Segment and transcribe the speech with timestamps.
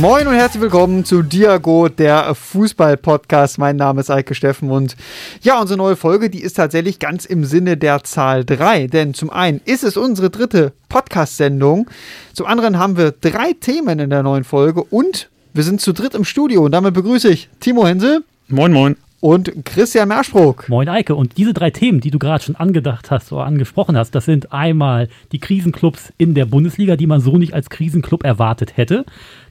[0.00, 3.58] Moin und herzlich willkommen zu Diago, der Fußball-Podcast.
[3.58, 4.96] Mein Name ist Eike Steffen und
[5.40, 8.88] ja, unsere neue Folge, die ist tatsächlich ganz im Sinne der Zahl 3.
[8.88, 11.88] Denn zum einen ist es unsere dritte Podcast-Sendung,
[12.32, 16.14] zum anderen haben wir drei Themen in der neuen Folge und wir sind zu dritt
[16.14, 18.24] im Studio und damit begrüße ich Timo Hensel.
[18.48, 20.68] Moin, moin und Christian Merschbruck.
[20.68, 21.14] Moin Eike.
[21.14, 24.52] Und diese drei Themen, die du gerade schon angedacht hast oder angesprochen hast, das sind
[24.52, 29.06] einmal die Krisenclubs in der Bundesliga, die man so nicht als Krisenclub erwartet hätte.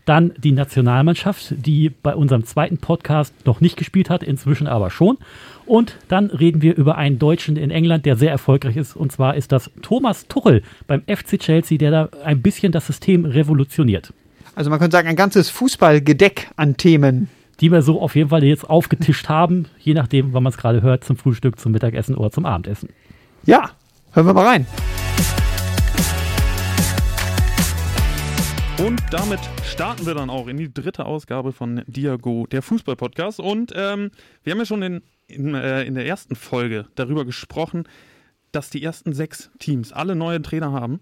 [0.05, 5.17] Dann die Nationalmannschaft, die bei unserem zweiten Podcast noch nicht gespielt hat, inzwischen aber schon.
[5.65, 8.95] Und dann reden wir über einen Deutschen in England, der sehr erfolgreich ist.
[8.95, 13.25] Und zwar ist das Thomas Tuchel beim FC Chelsea, der da ein bisschen das System
[13.25, 14.13] revolutioniert.
[14.55, 18.43] Also man könnte sagen, ein ganzes Fußballgedeck an Themen die wir so auf jeden Fall
[18.43, 22.31] jetzt aufgetischt haben, je nachdem, wann man es gerade hört, zum Frühstück, zum Mittagessen oder
[22.31, 22.89] zum Abendessen.
[23.45, 23.69] Ja,
[24.11, 24.67] hören wir mal rein.
[28.79, 33.39] Und damit starten wir dann auch in die dritte Ausgabe von Diago, der Fußball-Podcast.
[33.39, 34.09] Und ähm,
[34.43, 37.87] wir haben ja schon in, in, äh, in der ersten Folge darüber gesprochen,
[38.51, 41.01] dass die ersten sechs Teams alle neue Trainer haben.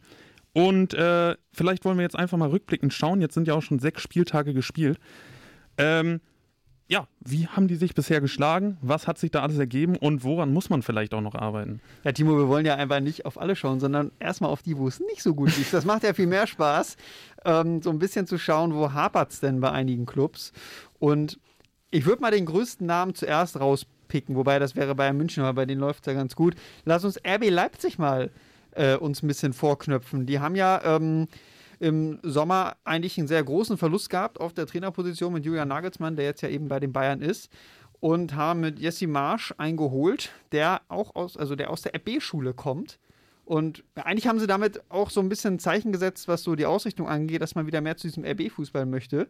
[0.54, 3.22] Und äh, vielleicht wollen wir jetzt einfach mal rückblickend schauen.
[3.22, 5.00] Jetzt sind ja auch schon sechs Spieltage gespielt.
[5.78, 6.20] Ähm,
[6.92, 8.78] ja, wie haben die sich bisher geschlagen?
[8.82, 11.80] Was hat sich da alles ergeben und woran muss man vielleicht auch noch arbeiten?
[12.04, 14.90] Ja, Timo, wir wollen ja einfach nicht auf alle schauen, sondern erstmal auf die, wo
[14.90, 15.72] es nicht so gut lief.
[15.72, 16.98] Das macht ja viel mehr Spaß,
[17.46, 20.52] ähm, so ein bisschen zu schauen, wo hapert es denn bei einigen Clubs.
[21.00, 21.40] Und
[21.92, 25.66] ich würde mal den größten Namen zuerst rauspicken, wobei das wäre Bayern München, aber bei
[25.66, 26.56] denen läuft es ja ganz gut.
[26.84, 28.32] Lass uns RB Leipzig mal
[28.72, 30.26] äh, uns ein bisschen vorknöpfen.
[30.26, 30.82] Die haben ja.
[30.84, 31.30] Ähm,
[31.82, 36.26] im Sommer eigentlich einen sehr großen Verlust gehabt auf der Trainerposition mit Julian Nagelsmann, der
[36.26, 37.52] jetzt ja eben bei den Bayern ist.
[38.00, 43.00] Und haben mit Jesse Marsch eingeholt, der auch aus, also der aus der RB-Schule kommt.
[43.46, 46.66] Und eigentlich haben sie damit auch so ein bisschen ein Zeichen gesetzt, was so die
[46.66, 49.28] Ausrichtung angeht, dass man wieder mehr zu diesem RB-Fußball möchte.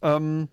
[0.00, 0.48] Ähm,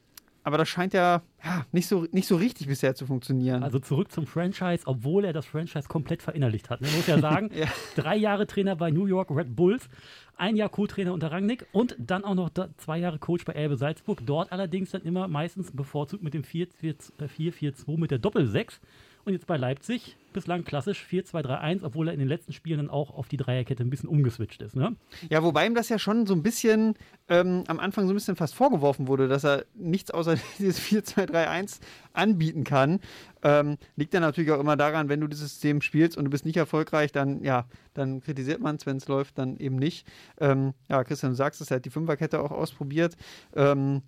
[0.47, 3.63] aber das scheint ja, ja, nicht, so, nicht so richtig bisher zu funktionieren.
[3.63, 6.79] Also zurück zum Franchise, obwohl er das Franchise komplett verinnerlicht hat.
[6.79, 7.67] Man muss ja sagen, ja.
[7.97, 9.89] drei Jahre Trainer bei New York Red Bulls,
[10.37, 14.21] ein Jahr Co-Trainer unter Rangnick und dann auch noch zwei Jahre Coach bei Elbe Salzburg.
[14.25, 18.79] Dort allerdings dann immer meistens bevorzugt mit dem 4-4-2 mit der Doppel-6.
[19.25, 23.09] Und jetzt bei Leipzig bislang klassisch 4-2-3-1, obwohl er in den letzten Spielen dann auch
[23.09, 24.75] auf die Dreierkette ein bisschen umgeswitcht ist.
[24.75, 24.95] Ne?
[25.29, 26.93] Ja, wobei ihm das ja schon so ein bisschen
[27.27, 31.79] ähm, am Anfang so ein bisschen fast vorgeworfen wurde, dass er nichts außer dieses 4-2-3-1
[32.13, 32.99] anbieten kann.
[33.41, 36.45] Ähm, liegt dann natürlich auch immer daran, wenn du dieses System spielst und du bist
[36.45, 37.65] nicht erfolgreich, dann ja,
[37.95, 40.07] dann kritisiert man es, wenn es läuft, dann eben nicht.
[40.39, 43.17] Ähm, ja, Christian, du sagst es, er hat die Fünferkette auch ausprobiert.
[43.55, 44.03] Ähm,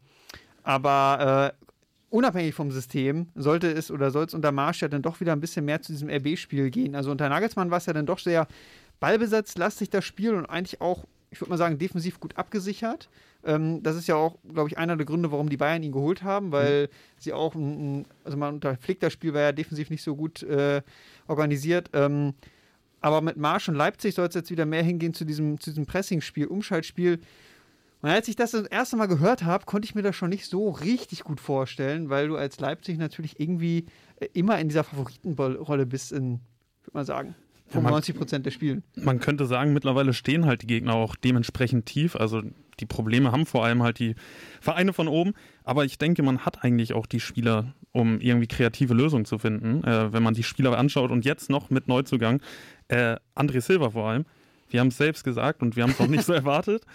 [0.64, 1.59] aber äh,
[2.10, 5.40] unabhängig vom System, sollte es oder soll es unter Marsch ja dann doch wieder ein
[5.40, 6.96] bisschen mehr zu diesem RB-Spiel gehen.
[6.96, 8.48] Also unter Nagelsmann war es ja dann doch sehr
[9.00, 13.10] ballbesatzlastig das Spiel und eigentlich auch, ich würde mal sagen, defensiv gut abgesichert.
[13.44, 16.24] Ähm, das ist ja auch, glaube ich, einer der Gründe, warum die Bayern ihn geholt
[16.24, 16.90] haben, weil mhm.
[17.18, 20.44] sie auch, ein, also man unter Flick das Spiel war ja defensiv nicht so gut
[20.44, 20.82] äh,
[21.28, 21.90] organisiert.
[21.94, 22.34] Ähm,
[23.02, 25.86] aber mit Marsch und Leipzig soll es jetzt wieder mehr hingehen zu diesem, zu diesem
[25.86, 27.20] Pressing-Spiel, Umschaltspiel.
[28.02, 30.46] Und als ich das das erste Mal gehört habe, konnte ich mir das schon nicht
[30.46, 33.86] so richtig gut vorstellen, weil du als Leipzig natürlich irgendwie
[34.20, 36.40] äh, immer in dieser Favoritenrolle bist, in,
[36.84, 37.36] würde man sagen.
[37.70, 38.84] 95 Prozent der Spielen.
[38.96, 42.16] Man könnte sagen, mittlerweile stehen halt die Gegner auch dementsprechend tief.
[42.16, 42.42] Also
[42.80, 44.16] die Probleme haben vor allem halt die
[44.60, 45.34] Vereine von oben.
[45.64, 49.84] Aber ich denke, man hat eigentlich auch die Spieler, um irgendwie kreative Lösungen zu finden.
[49.84, 52.42] Äh, wenn man die Spieler anschaut und jetzt noch mit Neuzugang,
[52.88, 54.26] äh, André Silva vor allem.
[54.70, 56.86] Wir haben es selbst gesagt und wir haben es auch nicht so erwartet.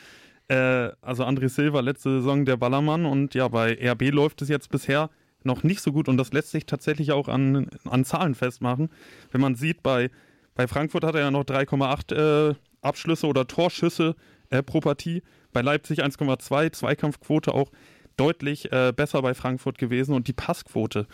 [0.48, 3.06] Äh, also André Silva letzte Saison der Ballermann.
[3.06, 5.10] Und ja, bei RB läuft es jetzt bisher
[5.42, 6.08] noch nicht so gut.
[6.08, 8.90] Und das lässt sich tatsächlich auch an, an Zahlen festmachen.
[9.30, 10.10] Wenn man sieht, bei,
[10.54, 14.14] bei Frankfurt hat er ja noch 3,8 äh, Abschlüsse oder Torschüsse
[14.50, 17.70] äh, pro Partie, bei Leipzig 1,2, Zweikampfquote auch
[18.16, 20.14] deutlich äh, besser bei Frankfurt gewesen.
[20.14, 21.06] Und die Passquote,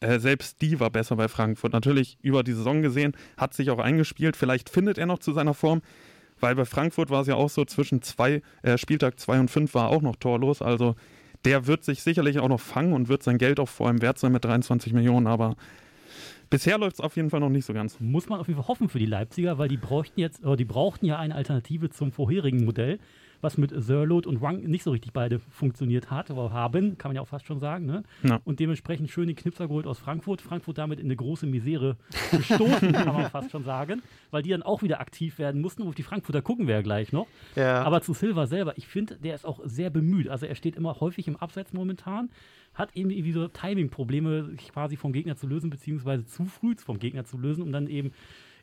[0.00, 1.72] äh, selbst die war besser bei Frankfurt.
[1.72, 5.54] Natürlich über die Saison gesehen, hat sich auch eingespielt, vielleicht findet er noch zu seiner
[5.54, 5.82] Form
[6.40, 9.74] weil bei Frankfurt war es ja auch so, zwischen zwei, äh, Spieltag 2 und 5
[9.74, 10.62] war auch noch torlos.
[10.62, 10.94] Also
[11.44, 14.18] der wird sich sicherlich auch noch fangen und wird sein Geld auch vor allem wert
[14.18, 15.56] sein mit 23 Millionen, aber
[16.50, 17.98] bisher läuft es auf jeden Fall noch nicht so ganz.
[18.00, 21.06] Muss man auf jeden Fall hoffen für die Leipziger, weil die bräuchten jetzt, die brauchten
[21.06, 22.98] ja eine Alternative zum vorherigen Modell
[23.40, 27.16] was mit Zerlot und Wang nicht so richtig beide funktioniert hat, aber haben, kann man
[27.16, 27.86] ja auch fast schon sagen.
[27.86, 28.02] Ne?
[28.22, 28.40] Ja.
[28.44, 30.42] Und dementsprechend schön den Knipser geholt aus Frankfurt.
[30.42, 31.96] Frankfurt damit in eine große Misere
[32.30, 35.82] gestoßen, kann man fast schon sagen, weil die dann auch wieder aktiv werden mussten.
[35.82, 37.26] Auf die Frankfurter gucken wir ja gleich noch.
[37.56, 37.82] Ja.
[37.82, 40.28] Aber zu Silva selber, ich finde, der ist auch sehr bemüht.
[40.28, 42.30] Also er steht immer häufig im Abseits momentan
[42.72, 47.24] hat eben irgendwie so Timing-Probleme quasi vom Gegner zu lösen, beziehungsweise zu früh vom Gegner
[47.24, 48.12] zu lösen, um dann eben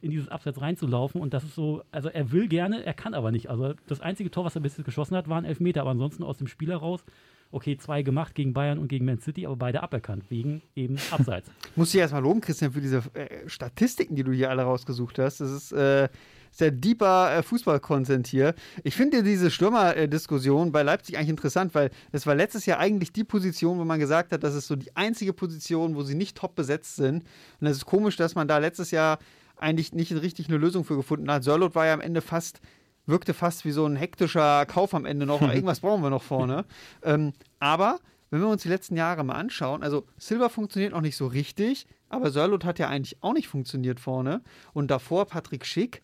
[0.02, 1.22] in dieses Abseits reinzulaufen.
[1.22, 3.50] Und das ist so, also er will gerne, er kann aber nicht.
[3.50, 5.82] Also das einzige Tor, was er bis jetzt geschossen hat, waren Elfmeter.
[5.82, 7.04] Aber ansonsten aus dem Spiel heraus
[7.52, 11.50] okay, zwei gemacht gegen Bayern und gegen Man City, aber beide aberkannt, wegen eben Abseits.
[11.76, 15.40] Muss ich erstmal loben, Christian, für diese äh, Statistiken, die du hier alle rausgesucht hast.
[15.40, 16.10] Das ist äh,
[16.52, 18.54] sehr deeper äh, Fußball-Content hier.
[18.84, 23.24] Ich finde diese Stürmer-Diskussion bei Leipzig eigentlich interessant, weil es war letztes Jahr eigentlich die
[23.24, 26.56] Position, wo man gesagt hat, das ist so die einzige Position, wo sie nicht top
[26.56, 27.24] besetzt sind.
[27.60, 29.20] Und es ist komisch, dass man da letztes Jahr
[29.57, 31.44] eigentlich nicht richtig eine Lösung für gefunden hat.
[31.44, 32.62] Sörlot war ja am Ende fast
[33.07, 35.42] wirkte fast wie so ein hektischer Kauf am Ende noch.
[35.54, 36.65] Irgendwas brauchen wir noch vorne.
[37.04, 38.00] ähm, aber
[38.30, 41.88] wenn wir uns die letzten Jahre mal anschauen, also Silver funktioniert noch nicht so richtig,
[42.09, 44.42] aber Sörlot hat ja eigentlich auch nicht funktioniert vorne.
[44.74, 46.03] Und davor Patrick Schick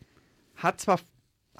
[0.56, 0.99] hat zwar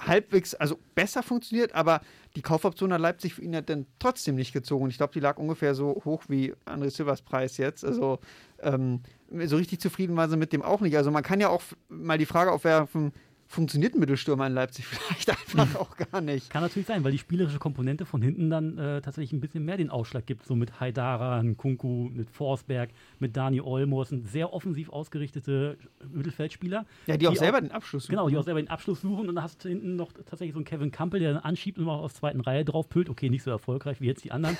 [0.06, 2.00] halbwegs, also besser funktioniert, aber
[2.36, 4.88] die Kaufoption hat Leipzig für ihn ja dann trotzdem nicht gezogen.
[4.88, 7.84] Ich glaube, die lag ungefähr so hoch wie André Silvers Preis jetzt.
[7.84, 8.18] Also
[8.60, 9.00] ähm,
[9.46, 10.96] so richtig zufrieden waren sie mit dem auch nicht.
[10.96, 13.12] Also man kann ja auch mal die Frage aufwerfen,
[13.54, 16.50] funktioniert ein Mittelstürmer in Leipzig vielleicht einfach auch gar nicht.
[16.50, 19.76] Kann natürlich sein, weil die spielerische Komponente von hinten dann äh, tatsächlich ein bisschen mehr
[19.76, 22.90] den Ausschlag gibt, so mit Haidara, Kunku, mit Forsberg,
[23.20, 25.78] mit Dani Olmo, sind sehr offensiv ausgerichtete
[26.12, 26.84] Mittelfeldspieler.
[27.06, 28.16] Ja, die, die auch selber den Abschluss suchen.
[28.16, 30.58] Genau, die auch selber den Abschluss suchen und dann hast du hinten noch tatsächlich so
[30.58, 33.08] einen Kevin Campbell, der dann anschiebt und mal aus zweiten Reihe draufpült.
[33.08, 34.56] Okay, nicht so erfolgreich wie jetzt die anderen.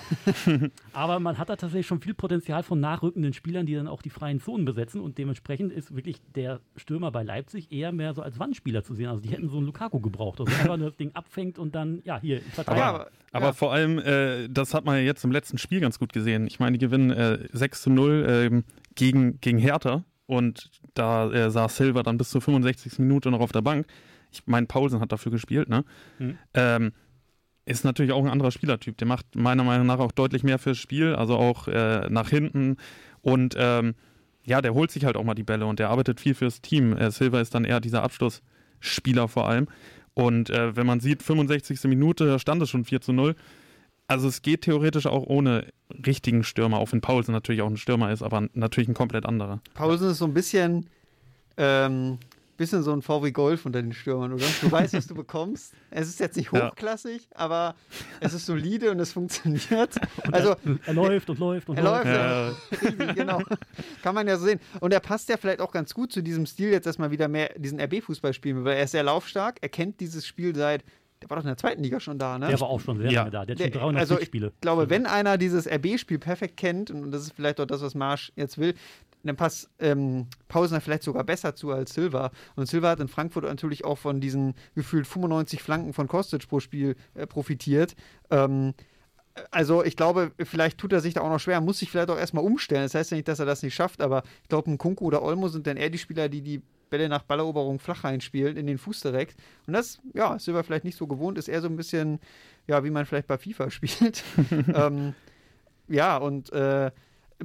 [0.93, 4.11] Aber man hat da tatsächlich schon viel Potenzial von nachrückenden Spielern, die dann auch die
[4.11, 8.39] freien Zonen besetzen und dementsprechend ist wirklich der Stürmer bei Leipzig eher mehr so als
[8.39, 9.09] Wandspieler zu sehen.
[9.09, 12.21] Also die hätten so einen Lukaku gebraucht, also einfach das Ding abfängt und dann, ja,
[12.21, 15.81] hier, Aber, ja, aber vor allem, äh, das hat man ja jetzt im letzten Spiel
[15.81, 16.47] ganz gut gesehen.
[16.47, 18.63] Ich meine, die gewinnen äh, 6 zu 0 äh,
[18.95, 22.99] gegen, gegen Hertha und da äh, saß Silva dann bis zur 65.
[22.99, 23.87] Minute noch auf der Bank.
[24.31, 25.85] Ich meine, Paulsen hat dafür gespielt, ne?
[26.19, 26.39] Mhm.
[26.55, 26.93] Ähm,
[27.67, 28.99] ist natürlich auch ein anderer Spielertyp.
[28.99, 32.77] Der macht meiner Meinung nach auch deutlich mehr fürs Spiel, also auch äh, nach hinten
[33.23, 33.95] und ähm,
[34.45, 36.97] ja, der holt sich halt auch mal die Bälle und der arbeitet viel fürs Team.
[36.97, 38.43] Äh, Silva ist dann eher dieser Abschluss,
[38.85, 39.69] Spieler vor allem.
[40.15, 41.85] Und äh, wenn man sieht, 65.
[41.85, 43.35] Minute, da stand es schon 4 zu 0.
[44.07, 45.67] Also es geht theoretisch auch ohne
[46.07, 49.61] richtigen Stürmer, auch wenn Paulsen natürlich auch ein Stürmer ist, aber natürlich ein komplett anderer.
[49.73, 50.87] Paulsen ist so ein bisschen
[51.57, 52.19] ähm,
[52.57, 54.45] bisschen so ein VW Golf unter den Stürmern, oder?
[54.61, 55.75] Du weißt, was du bekommst.
[55.91, 57.39] Es ist jetzt nicht hochklassig, ja.
[57.39, 57.75] aber
[58.21, 59.65] es ist solide und es funktioniert.
[60.25, 62.05] Und also er, er, läuft und läuft und er läuft.
[62.07, 63.13] läuft ja.
[63.13, 63.43] genau.
[64.03, 64.61] Kann man ja so sehen.
[64.81, 67.29] Und er passt ja vielleicht auch ganz gut zu diesem Stil, jetzt dass man wieder
[67.29, 70.85] mehr diesen RB-Fußball spielen weil er ist sehr laufstark, er kennt dieses Spiel seit
[71.25, 72.49] der war doch in der zweiten Liga schon da, ne?
[72.49, 73.21] Der war auch schon sehr ja.
[73.21, 73.47] lange da.
[73.47, 74.53] Der hat schon 300 also Spiele.
[74.55, 77.95] Ich glaube, wenn einer dieses RB-Spiel perfekt kennt, und das ist vielleicht auch das, was
[77.95, 78.75] Marsch jetzt will,
[79.29, 82.31] dann passt ähm, Pausner vielleicht sogar besser zu als Silva.
[82.57, 86.61] Und Silva hat in Frankfurt natürlich auch von diesen gefühlt 95 Flanken von Kostic pro
[86.61, 87.95] Spiel äh, profitiert.
[88.31, 88.75] Ähm,
[89.51, 92.19] also ich glaube, vielleicht tut er sich da auch noch schwer, muss sich vielleicht auch
[92.19, 92.85] erstmal umstellen.
[92.85, 95.23] Das heißt ja nicht, dass er das nicht schafft, aber ich glaube, ein Kunku oder
[95.23, 98.79] Olmo sind dann eher die Spieler, die die Bälle nach Balleroberung flach reinspielen, in den
[98.79, 99.37] Fuß direkt.
[99.67, 102.21] Und das, ja, ist Silva vielleicht nicht so gewohnt, ist eher so ein bisschen,
[102.69, 104.23] ja, wie man vielleicht bei FIFA spielt.
[104.75, 105.15] ähm,
[105.89, 106.93] ja, und äh,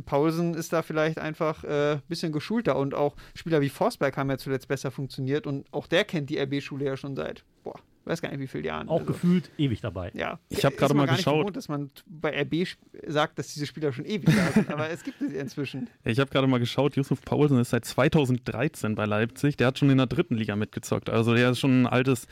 [0.06, 4.30] Paulsen ist da vielleicht einfach ein äh, bisschen geschulter und auch Spieler wie Forsberg haben
[4.30, 8.21] ja zuletzt besser funktioniert und auch der kennt die RB-Schule ja schon seit, boah, weiß
[8.21, 8.90] gar nicht wie viele Jahren.
[8.90, 10.11] Auch also, gefühlt ewig dabei.
[10.14, 10.40] Ja.
[10.49, 11.40] Ich habe gerade mal geschaut.
[11.40, 12.68] Gewohnt, dass man bei RB
[13.07, 15.90] sagt, dass diese Spieler schon ewig da sind, aber es gibt es inzwischen.
[16.04, 19.90] Ich habe gerade mal geschaut, Yusuf Paulsen ist seit 2013 bei Leipzig, der hat schon
[19.90, 22.28] in der dritten Liga mitgezockt, also der ist schon ein altes,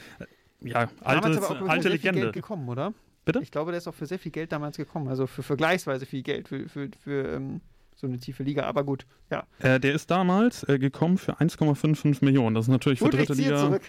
[0.61, 2.21] ja, altes, aber auch alte Legende.
[2.21, 2.93] Geld gekommen, oder?
[3.27, 3.43] Bitte?
[3.43, 5.07] Ich glaube, der ist auch für sehr viel Geld damals gekommen.
[5.07, 7.61] Also für vergleichsweise viel Geld für, für, für ähm,
[7.97, 8.63] so eine tiefe Liga.
[8.63, 9.43] Aber gut, ja.
[9.59, 12.55] Äh, der ist damals äh, gekommen für 1,55 Millionen.
[12.55, 13.57] Das ist natürlich gut, für dritte Liga.
[13.57, 13.81] Zurück.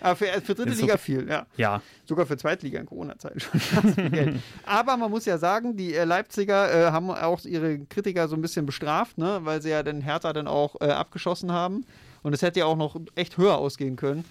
[0.00, 1.46] Aber für, für dritte Liga viel, ja.
[1.56, 1.80] Ja.
[2.04, 4.42] Sogar für Zweitliga in Corona-Zeiten schon.
[4.66, 8.42] Aber man muss ja sagen, die äh, Leipziger äh, haben auch ihre Kritiker so ein
[8.42, 9.40] bisschen bestraft, ne?
[9.42, 11.86] weil sie ja den Hertha dann auch äh, abgeschossen haben.
[12.22, 14.24] Und es hätte ja auch noch echt höher ausgehen können.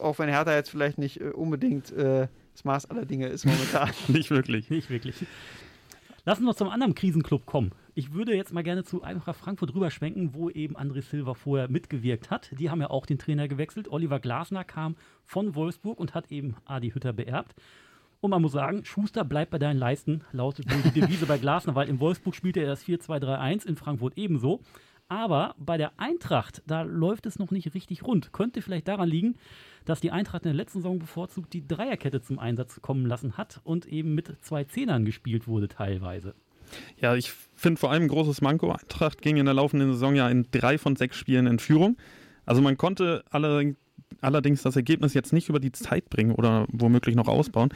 [0.00, 1.92] Auch wenn Hertha jetzt vielleicht nicht äh, unbedingt
[2.58, 3.90] das Maß aller Dinge ist momentan.
[4.08, 4.68] nicht wirklich.
[4.68, 5.14] Nicht wirklich.
[6.24, 7.70] Lassen wir zum anderen Krisenclub kommen.
[7.94, 12.30] Ich würde jetzt mal gerne zu Eintracht Frankfurt rüberschwenken, wo eben André Silva vorher mitgewirkt
[12.32, 12.50] hat.
[12.58, 13.88] Die haben ja auch den Trainer gewechselt.
[13.88, 17.54] Oliver Glasner kam von Wolfsburg und hat eben Adi Hütter beerbt.
[18.20, 21.88] Und man muss sagen, Schuster bleibt bei deinen Leisten, lautet die Devise bei Glasner, weil
[21.88, 24.60] in Wolfsburg spielte er das 4-2-3-1, in Frankfurt ebenso.
[25.08, 28.32] Aber bei der Eintracht, da läuft es noch nicht richtig rund.
[28.32, 29.36] Könnte vielleicht daran liegen,
[29.86, 33.60] dass die Eintracht in der letzten Saison bevorzugt die Dreierkette zum Einsatz kommen lassen hat
[33.64, 36.34] und eben mit zwei Zehnern gespielt wurde teilweise.
[37.00, 38.70] Ja, ich finde vor allem ein großes Manko.
[38.70, 41.96] Eintracht ging in der laufenden Saison ja in drei von sechs Spielen in Führung.
[42.44, 43.76] Also man konnte alle
[44.20, 47.70] allerdings das Ergebnis jetzt nicht über die Zeit bringen oder womöglich noch ausbauen,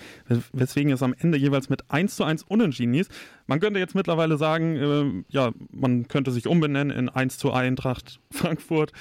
[0.52, 3.10] weswegen es am Ende jeweils mit 1 zu 1 unentschieden ist.
[3.46, 8.20] Man könnte jetzt mittlerweile sagen, äh, ja, man könnte sich umbenennen in 1 zu Eintracht
[8.30, 8.92] Frankfurt.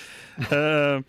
[0.51, 1.01] äh,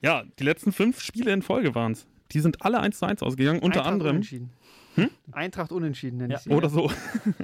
[0.00, 2.06] ja, die letzten fünf Spiele in Folge waren es.
[2.32, 4.10] Die sind alle 1 zu 1 ausgegangen, unter Eintracht anderem.
[4.10, 4.50] Unentschieden.
[4.94, 5.10] Hm?
[5.30, 6.50] Eintracht unentschieden, nenne ja, ich sie.
[6.50, 6.90] Oder so.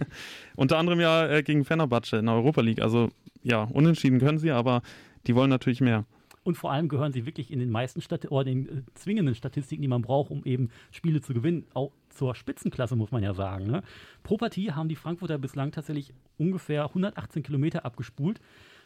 [0.57, 2.83] Unter anderem ja äh, gegen Fenerbahce in der Europa League.
[2.83, 3.11] Also
[3.45, 4.83] ja, unentschieden können sie, aber
[5.29, 6.05] die wollen natürlich mehr.
[6.45, 9.83] Und vor allem gehören sie wirklich in den meisten Stat oder den äh, zwingenden Statistiken,
[9.83, 13.67] die man braucht, um eben Spiele zu gewinnen, auch zur Spitzenklasse, muss man ja sagen.
[13.67, 13.83] Ne?
[14.23, 18.41] Pro Partie haben die Frankfurter bislang tatsächlich ungefähr 118 Kilometer abgespult.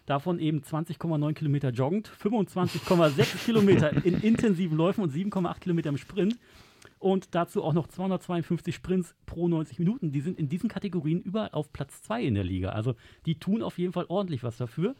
[0.06, 6.38] Davon eben 20,9 Kilometer joggend, 25,6 Kilometer in intensiven Läufen und 7,8 Kilometer im Sprint.
[6.98, 10.10] Und dazu auch noch 252 Sprints pro 90 Minuten.
[10.10, 12.70] Die sind in diesen Kategorien überall auf Platz 2 in der Liga.
[12.70, 12.94] Also
[13.26, 14.94] die tun auf jeden Fall ordentlich was dafür.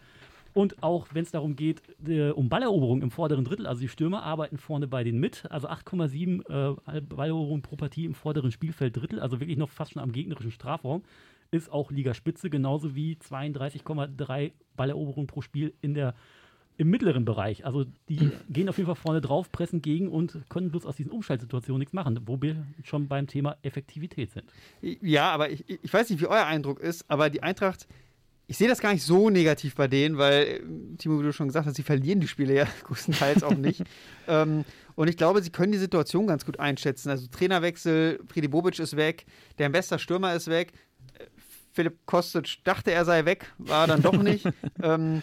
[0.55, 4.23] Und auch wenn es darum geht, äh, um Balleroberung im vorderen Drittel, also die Stürmer
[4.23, 9.21] arbeiten vorne bei denen mit, also 8,7 äh, Balleroberung pro Partie im vorderen Spielfeld Drittel,
[9.21, 11.03] also wirklich noch fast schon am gegnerischen Strafraum,
[11.51, 16.15] ist auch Ligaspitze, genauso wie 32,3 Balleroberung pro Spiel in der
[16.79, 17.67] im mittleren Bereich.
[17.67, 21.11] Also die gehen auf jeden Fall vorne drauf, pressen gegen und können bloß aus diesen
[21.11, 24.45] Umschaltsituationen nichts machen, wo wir schon beim Thema Effektivität sind.
[24.81, 27.87] Ja, aber ich, ich weiß nicht, wie euer Eindruck ist, aber die Eintracht
[28.51, 30.63] ich sehe das gar nicht so negativ bei denen, weil,
[30.97, 33.83] Timo, wie du schon gesagt hast, sie verlieren die Spiele ja größtenteils auch nicht.
[34.27, 34.65] ähm,
[34.95, 37.11] und ich glaube, sie können die Situation ganz gut einschätzen.
[37.11, 39.27] Also Trainerwechsel, Friedi Bobic ist weg,
[39.59, 40.73] deren bester Stürmer ist weg.
[41.19, 41.27] Äh,
[41.75, 44.47] Philipp Kostic dachte, er sei weg, war dann doch nicht.
[44.83, 45.23] ähm,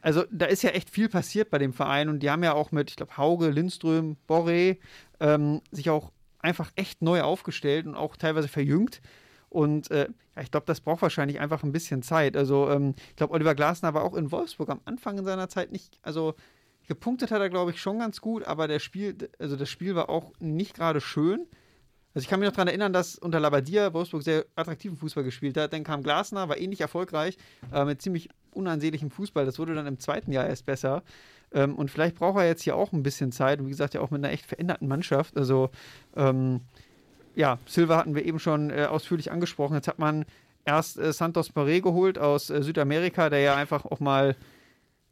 [0.00, 2.72] also da ist ja echt viel passiert bei dem Verein und die haben ja auch
[2.72, 4.78] mit, ich glaube, Hauge, Lindström, Boré
[5.20, 9.02] ähm, sich auch einfach echt neu aufgestellt und auch teilweise verjüngt.
[9.52, 12.38] Und äh, ja, ich glaube, das braucht wahrscheinlich einfach ein bisschen Zeit.
[12.38, 15.72] Also ähm, ich glaube, Oliver Glasner war auch in Wolfsburg am Anfang in seiner Zeit
[15.72, 16.34] nicht, also
[16.88, 20.08] gepunktet hat er, glaube ich, schon ganz gut, aber der Spiel, also das Spiel war
[20.08, 21.46] auch nicht gerade schön.
[22.14, 25.56] Also ich kann mich noch daran erinnern, dass unter Labadia Wolfsburg sehr attraktiven Fußball gespielt
[25.58, 25.72] hat.
[25.74, 27.36] Dann kam Glasner, war ähnlich erfolgreich,
[27.72, 29.44] äh, mit ziemlich unansehnlichem Fußball.
[29.44, 31.02] Das wurde dann im zweiten Jahr erst besser.
[31.52, 33.60] Ähm, und vielleicht braucht er jetzt hier auch ein bisschen Zeit.
[33.60, 35.36] Und wie gesagt, ja auch mit einer echt veränderten Mannschaft.
[35.36, 35.70] Also
[36.16, 36.62] ähm,
[37.34, 39.74] ja, Silva hatten wir eben schon äh, ausführlich angesprochen.
[39.74, 40.24] Jetzt hat man
[40.64, 44.36] erst äh, Santos Paré geholt aus äh, Südamerika, der ja einfach auch mal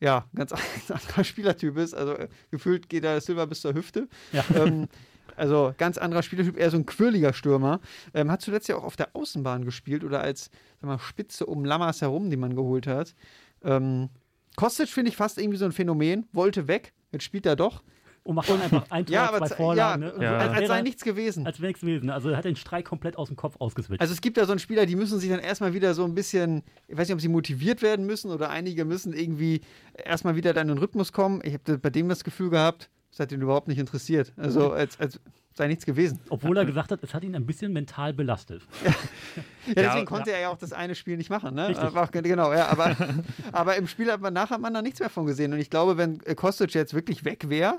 [0.01, 0.53] ja, ganz,
[0.89, 1.95] anderer Spielertyp ist.
[1.95, 4.09] Also äh, gefühlt geht der Silva bis zur Hüfte.
[4.33, 4.45] Ja.
[4.55, 4.89] Ähm,
[5.37, 7.81] also ganz anderer Spielertyp, eher so ein quirliger Stürmer.
[8.13, 10.51] Ähm, hat zuletzt ja auch auf der Außenbahn gespielt oder als
[10.81, 13.15] sag mal, Spitze um Lammers herum, die man geholt hat.
[13.63, 14.11] Ähm,
[14.57, 16.27] Kostic finde ich fast irgendwie so ein Phänomen.
[16.33, 17.83] Wollte weg, jetzt spielt er doch
[18.23, 20.03] und macht dann einfach ein Tor, ja, zwei Vorlagen.
[20.03, 20.23] Ja, ne?
[20.23, 20.39] ja.
[20.39, 21.47] Als, als sei nichts gewesen.
[21.47, 22.11] Als wäre nichts gewesen.
[22.11, 24.01] Also er hat den Streik komplett aus dem Kopf ausgeswitcht.
[24.01, 26.15] Also es gibt ja so einen Spieler, die müssen sich dann erstmal wieder so ein
[26.15, 29.63] bisschen, ich weiß nicht, ob sie motiviert werden müssen oder einige müssen irgendwie
[29.95, 31.41] erstmal wieder dann in den Rhythmus kommen.
[31.45, 34.33] Ich habe bei dem das Gefühl gehabt, das hat ihn überhaupt nicht interessiert.
[34.37, 35.19] Also als, als
[35.55, 36.21] sei nichts gewesen.
[36.29, 38.63] Obwohl er gesagt hat, es hat ihn ein bisschen mental belastet.
[39.67, 41.55] Ja, deswegen ja, konnte er ja auch das eine Spiel nicht machen.
[41.55, 41.67] Ne?
[41.67, 42.97] Einfach, genau, ja, aber,
[43.53, 45.53] aber im Spiel hat man nachher man da nichts mehr von gesehen.
[45.53, 47.79] Und ich glaube, wenn Kostic jetzt wirklich weg wäre,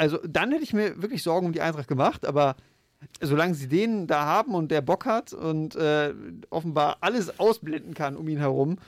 [0.00, 2.56] also dann hätte ich mir wirklich Sorgen um die Eintracht gemacht, aber
[3.20, 6.14] solange sie den da haben und der Bock hat und äh,
[6.48, 8.78] offenbar alles ausblenden kann um ihn herum,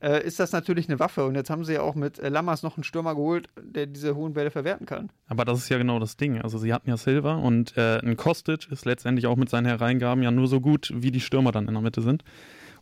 [0.00, 1.26] äh, ist das natürlich eine Waffe.
[1.26, 4.16] Und jetzt haben sie ja auch mit äh, Lammers noch einen Stürmer geholt, der diese
[4.16, 5.10] hohen Bälle verwerten kann.
[5.26, 6.40] Aber das ist ja genau das Ding.
[6.40, 10.22] Also sie hatten ja Silva und äh, ein Kostic ist letztendlich auch mit seinen Hereingaben
[10.22, 12.24] ja nur so gut, wie die Stürmer dann in der Mitte sind.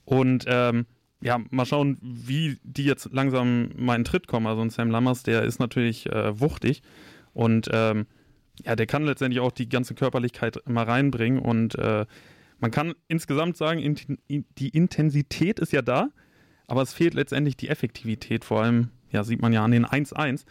[0.05, 0.87] Und ähm,
[1.21, 4.47] ja, mal schauen, wie die jetzt langsam mal in Tritt kommen.
[4.47, 6.83] Also ein Sam Lammers, der ist natürlich äh, wuchtig.
[7.33, 8.07] Und ähm,
[8.65, 11.39] ja, der kann letztendlich auch die ganze Körperlichkeit mal reinbringen.
[11.39, 12.07] Und äh,
[12.59, 13.97] man kann insgesamt sagen, in,
[14.29, 16.11] in, die Intensität ist ja da,
[16.67, 18.45] aber es fehlt letztendlich die Effektivität.
[18.45, 20.45] Vor allem, ja, sieht man ja an den 1-1.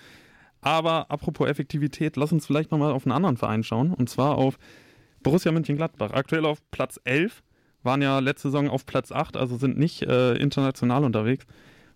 [0.62, 3.94] Aber apropos Effektivität, lass uns vielleicht nochmal auf einen anderen Verein schauen.
[3.94, 4.60] Und zwar auf
[5.24, 6.12] Borussia Mönchengladbach.
[6.12, 7.44] Aktuell auf Platz 11,
[7.84, 11.46] waren ja letzte Saison auf Platz 8, also sind nicht äh, international unterwegs,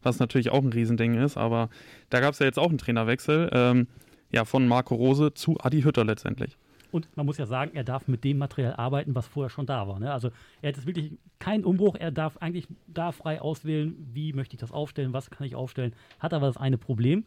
[0.02, 1.38] was natürlich auch ein Riesending ist.
[1.38, 1.70] Aber
[2.10, 3.50] da gab es ja jetzt auch einen Trainerwechsel.
[3.54, 3.88] Ähm,
[4.36, 6.58] ja, von Marco Rose zu Adi Hütter letztendlich.
[6.92, 9.88] Und man muss ja sagen, er darf mit dem Material arbeiten, was vorher schon da
[9.88, 9.98] war.
[9.98, 10.12] Ne?
[10.12, 10.30] Also
[10.62, 11.96] er hat jetzt wirklich keinen Umbruch.
[11.96, 15.94] Er darf eigentlich da frei auswählen, wie möchte ich das aufstellen, was kann ich aufstellen.
[16.20, 17.24] Hat aber das eine Problem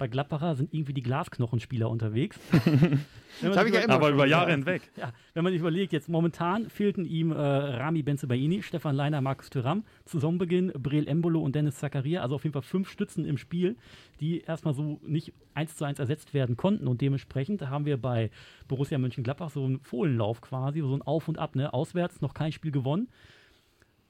[0.00, 2.40] bei Gladbacher sind irgendwie die Glasknochenspieler unterwegs.
[3.42, 4.80] das habe ich ja immer Aber über Jahre hinweg.
[4.96, 9.50] Ja, wenn man sich überlegt, jetzt momentan fehlten ihm äh, Rami Benzebaini, Stefan Leiner, Markus
[9.50, 13.36] Thuram, zu Saisonbeginn Breel Embolo und Dennis Zakaria, also auf jeden Fall fünf Stützen im
[13.36, 13.76] Spiel,
[14.20, 18.30] die erstmal so nicht eins zu eins ersetzt werden konnten und dementsprechend haben wir bei
[18.68, 21.74] Borussia Mönchengladbach so einen Fohlenlauf quasi, so ein Auf und Ab, ne?
[21.74, 23.08] auswärts noch kein Spiel gewonnen,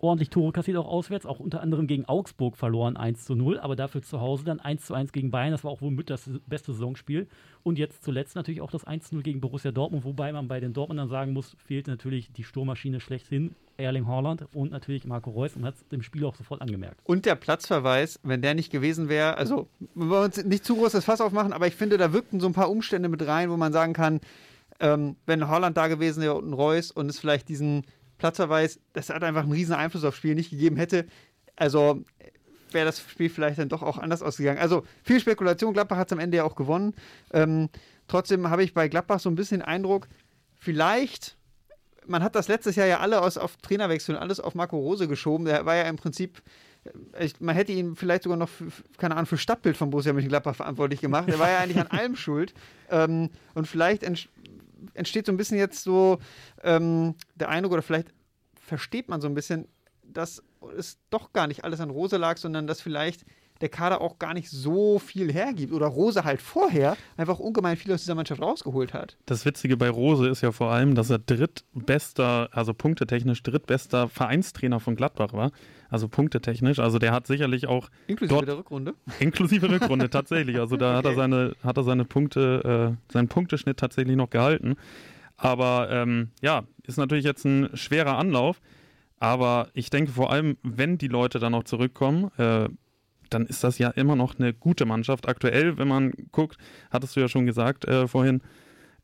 [0.02, 3.76] ordentlich Tore kassiert, auch auswärts, auch unter anderem gegen Augsburg verloren 1 zu 0, aber
[3.76, 6.30] dafür zu Hause dann 1 zu 1 gegen Bayern, das war auch wohl mit das
[6.46, 7.28] beste Saisonspiel.
[7.62, 10.60] Und jetzt zuletzt natürlich auch das 1 zu 0 gegen Borussia Dortmund, wobei man bei
[10.60, 15.56] den Dortmundern sagen muss, fehlt natürlich die Sturmmaschine schlechthin, Erling Haaland und natürlich Marco Reus
[15.56, 17.00] und hat es dem Spiel auch sofort angemerkt.
[17.04, 20.92] Und der Platzverweis, wenn der nicht gewesen wäre, also wir wollen uns nicht zu groß
[20.92, 23.56] das Fass aufmachen, aber ich finde, da wirkten so ein paar Umstände mit rein, wo
[23.56, 24.20] man sagen kann,
[24.82, 27.84] Ähm, wenn Holland da gewesen wäre und Reus und es vielleicht diesen
[28.20, 31.06] Platzverweis, das hat einfach einen riesen Einfluss aufs Spiel nicht gegeben hätte.
[31.56, 32.04] Also
[32.72, 34.58] wäre das Spiel vielleicht dann doch auch anders ausgegangen.
[34.58, 36.94] Also viel Spekulation, Gladbach hat es am Ende ja auch gewonnen.
[37.32, 37.70] Ähm,
[38.08, 40.06] trotzdem habe ich bei Gladbach so ein bisschen den Eindruck,
[40.58, 41.38] vielleicht,
[42.06, 45.08] man hat das letztes Jahr ja alle aus, auf Trainerwechsel und alles auf Marco Rose
[45.08, 45.46] geschoben.
[45.46, 46.42] Der war ja im Prinzip,
[47.18, 48.66] ich, man hätte ihn vielleicht sogar noch, für,
[48.98, 51.28] keine Ahnung, für Stadtbild von Borussia Mönchengladbach verantwortlich gemacht.
[51.28, 52.52] Der war ja eigentlich an allem schuld.
[52.90, 54.04] Ähm, und vielleicht
[54.94, 56.18] entsteht so ein bisschen jetzt so
[56.62, 58.08] ähm, der Eindruck, oder vielleicht
[58.60, 59.68] versteht man so ein bisschen,
[60.02, 60.42] dass
[60.76, 63.24] es doch gar nicht alles an Rose lag, sondern dass vielleicht
[63.60, 67.92] der Kader auch gar nicht so viel hergibt oder Rose halt vorher einfach ungemein viel
[67.92, 69.16] aus dieser Mannschaft rausgeholt hat.
[69.26, 74.80] Das Witzige bei Rose ist ja vor allem, dass er drittbester, also punktetechnisch drittbester Vereinstrainer
[74.80, 75.52] von Gladbach war.
[75.90, 76.78] Also punktetechnisch.
[76.78, 77.90] Also der hat sicherlich auch.
[78.06, 78.94] Inklusive dort, der Rückrunde.
[79.18, 80.58] Inklusive Rückrunde, tatsächlich.
[80.58, 80.98] Also da okay.
[80.98, 84.76] hat er seine, hat er seine Punkte, äh, seinen Punkteschnitt tatsächlich noch gehalten.
[85.36, 88.60] Aber ähm, ja, ist natürlich jetzt ein schwerer Anlauf.
[89.18, 92.68] Aber ich denke vor allem, wenn die Leute dann noch zurückkommen, äh,
[93.30, 95.28] dann ist das ja immer noch eine gute Mannschaft.
[95.28, 96.56] Aktuell, wenn man guckt,
[96.90, 98.42] hattest du ja schon gesagt äh, vorhin,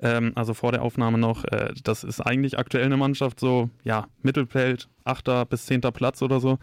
[0.00, 4.08] ähm, also vor der Aufnahme noch, äh, das ist eigentlich aktuell eine Mannschaft so, ja,
[4.22, 6.58] Mittelfeld, achter bis zehnter Platz oder so.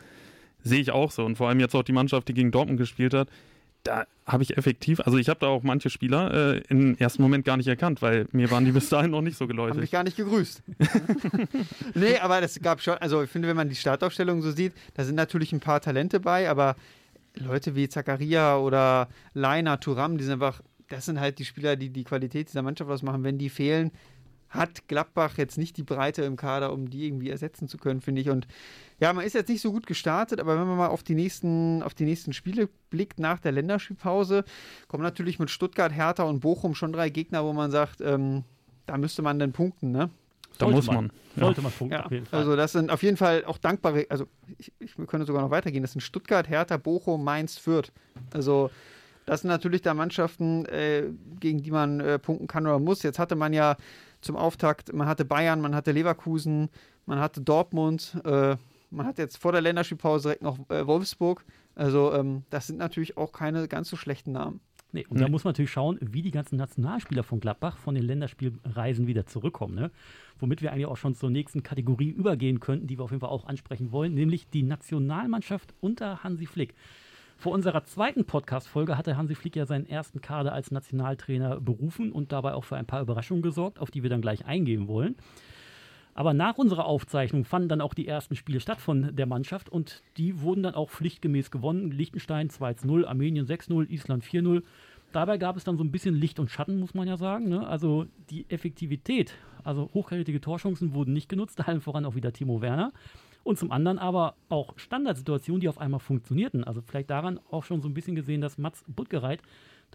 [0.61, 1.25] Sehe ich auch so.
[1.25, 3.29] Und vor allem jetzt auch die Mannschaft, die gegen Dortmund gespielt hat,
[3.83, 7.43] da habe ich effektiv, also ich habe da auch manche Spieler äh, im ersten Moment
[7.43, 9.73] gar nicht erkannt, weil mir waren die bis dahin noch nicht so geläufig.
[9.73, 10.63] Haben mich gar nicht gegrüßt.
[11.93, 15.03] nee, aber das gab schon, also ich finde, wenn man die Startaufstellung so sieht, da
[15.03, 16.77] sind natürlich ein paar Talente bei, aber
[17.35, 21.89] Leute wie Zakaria oder Leiner, Turam, die sind einfach, das sind halt die Spieler, die
[21.89, 23.23] die Qualität dieser Mannschaft ausmachen.
[23.23, 23.91] Wenn die fehlen,
[24.53, 28.21] hat Gladbach jetzt nicht die Breite im Kader, um die irgendwie ersetzen zu können, finde
[28.21, 28.29] ich.
[28.29, 28.47] Und
[28.99, 31.81] ja, man ist jetzt nicht so gut gestartet, aber wenn man mal auf die nächsten,
[31.81, 34.43] auf die nächsten Spiele blickt nach der Länderspielpause,
[34.87, 38.43] kommen natürlich mit Stuttgart, Hertha und Bochum schon drei Gegner, wo man sagt, ähm,
[38.85, 40.09] da müsste man dann punkten, ne?
[40.57, 41.11] Da muss man.
[41.35, 41.45] Ja.
[41.45, 42.05] Sollte man punkten, ja.
[42.05, 42.39] auf jeden Fall.
[42.39, 45.81] Also das sind auf jeden Fall auch dankbare, also ich, ich könnte sogar noch weitergehen,
[45.81, 47.91] das sind Stuttgart, Hertha, Bochum, Mainz, Fürth.
[48.33, 48.69] Also
[49.25, 51.05] das sind natürlich da Mannschaften, äh,
[51.39, 53.03] gegen die man äh, punkten kann oder muss.
[53.03, 53.77] Jetzt hatte man ja
[54.21, 54.93] zum Auftakt.
[54.93, 56.69] Man hatte Bayern, man hatte Leverkusen,
[57.05, 58.55] man hatte Dortmund, äh,
[58.89, 61.43] man hat jetzt vor der Länderspielpause direkt noch äh, Wolfsburg.
[61.75, 64.61] Also ähm, das sind natürlich auch keine ganz so schlechten Namen.
[64.93, 65.23] Nee, und nee.
[65.23, 69.25] da muss man natürlich schauen, wie die ganzen Nationalspieler von Gladbach von den Länderspielreisen wieder
[69.25, 69.73] zurückkommen.
[69.73, 69.91] Ne?
[70.39, 73.31] Womit wir eigentlich auch schon zur nächsten Kategorie übergehen könnten, die wir auf jeden Fall
[73.31, 76.75] auch ansprechen wollen, nämlich die Nationalmannschaft unter Hansi Flick.
[77.37, 82.31] Vor unserer zweiten Podcast-Folge hatte Hansi Flick ja seinen ersten Kader als Nationaltrainer berufen und
[82.31, 85.15] dabei auch für ein paar Überraschungen gesorgt, auf die wir dann gleich eingehen wollen.
[86.15, 90.03] Aber nach unserer Aufzeichnung fanden dann auch die ersten Spiele statt von der Mannschaft und
[90.17, 91.91] die wurden dann auch pflichtgemäß gewonnen.
[91.91, 94.61] Liechtenstein 2-0, Armenien 6-0, Island 4-0.
[95.11, 97.49] Dabei gab es dann so ein bisschen Licht und Schatten, muss man ja sagen.
[97.49, 97.65] Ne?
[97.67, 102.93] Also die Effektivität, also hochkarätige Torchancen wurden nicht genutzt, allen voran auch wieder Timo Werner
[103.43, 106.63] und zum anderen aber auch Standardsituationen, die auf einmal funktionierten.
[106.63, 109.41] Also vielleicht daran auch schon so ein bisschen gesehen, dass Mats Buttgereit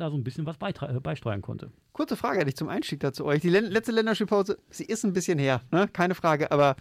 [0.01, 1.71] da so ein bisschen was äh, beisteuern konnte.
[1.93, 3.41] Kurze Frage hätte ich zum Einstieg dazu euch.
[3.41, 5.89] Die letzte Länderspielpause, sie ist ein bisschen her, ne?
[5.89, 6.77] keine Frage, aber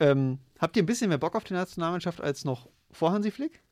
[0.00, 3.62] ähm, habt ihr ein bisschen mehr Bock auf die Nationalmannschaft als noch vor Hansi Flick?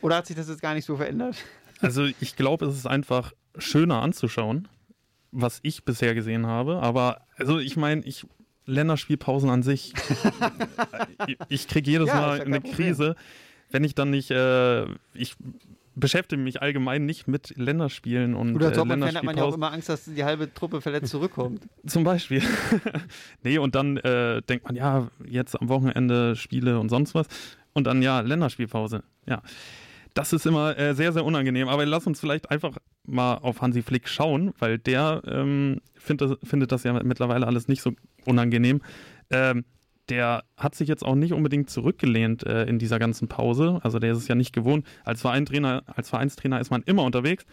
[0.00, 1.36] Oder hat sich das jetzt gar nicht so verändert?
[1.80, 4.66] Also ich glaube, es ist einfach schöner anzuschauen,
[5.30, 6.82] was ich bisher gesehen habe.
[6.82, 8.26] Aber also ich meine, ich
[8.68, 9.94] Länderspielpausen an sich.
[11.48, 13.16] ich kriege jedes ja, Mal eine Krise,
[13.70, 15.36] wenn ich dann nicht, äh, ich
[15.98, 19.72] beschäftige mich allgemein nicht mit Länderspielen und Oder als äh, hat man ja auch immer
[19.72, 21.66] Angst, dass die halbe Truppe verletzt zurückkommt.
[21.86, 22.42] Zum Beispiel.
[23.42, 27.26] nee, und dann äh, denkt man, ja, jetzt am Wochenende Spiele und sonst was.
[27.72, 29.02] Und dann, ja, Länderspielpause.
[29.26, 29.42] Ja.
[30.14, 31.68] Das ist immer äh, sehr, sehr unangenehm.
[31.68, 36.36] Aber lass uns vielleicht einfach mal auf Hansi Flick schauen, weil der ähm, find das,
[36.42, 37.92] findet das ja mittlerweile alles nicht so
[38.24, 38.80] unangenehm.
[39.30, 39.64] Ähm,
[40.08, 43.80] der hat sich jetzt auch nicht unbedingt zurückgelehnt äh, in dieser ganzen Pause.
[43.82, 44.86] Also der ist es ja nicht gewohnt.
[45.04, 47.44] Als Vereinstrainer, als Vereinstrainer ist man immer unterwegs.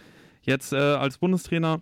[0.41, 1.81] Jetzt äh, als Bundestrainer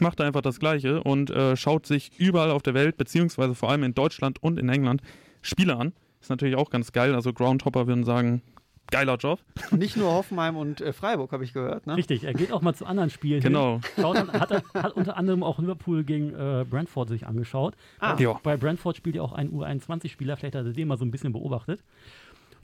[0.00, 3.70] macht er einfach das Gleiche und äh, schaut sich überall auf der Welt, beziehungsweise vor
[3.70, 5.02] allem in Deutschland und in England,
[5.42, 5.92] Spiele an.
[6.20, 7.14] Ist natürlich auch ganz geil.
[7.14, 8.42] Also Groundhopper würden sagen,
[8.90, 9.40] geiler Job.
[9.70, 11.86] Nicht nur Hoffenheim und äh, Freiburg, habe ich gehört.
[11.86, 11.96] Ne?
[11.96, 13.40] Richtig, er geht auch mal zu anderen Spielen.
[13.40, 13.80] Genau.
[13.96, 17.74] An, hat, hat, unter anderem auch Liverpool gegen äh, Brentford sich angeschaut.
[17.98, 18.14] Ah.
[18.14, 21.10] Bei, bei Brentford spielt ja auch ein U21-Spieler, vielleicht hat er den mal so ein
[21.10, 21.82] bisschen beobachtet.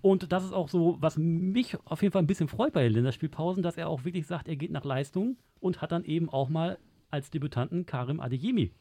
[0.02, 2.92] Und das ist auch so, was mich auf jeden Fall ein bisschen freut bei den
[2.94, 6.48] Länderspielpausen, dass er auch wirklich sagt, er geht nach Leistung und hat dann eben auch
[6.48, 6.78] mal
[7.10, 8.72] als Debütanten Karim Adeyemi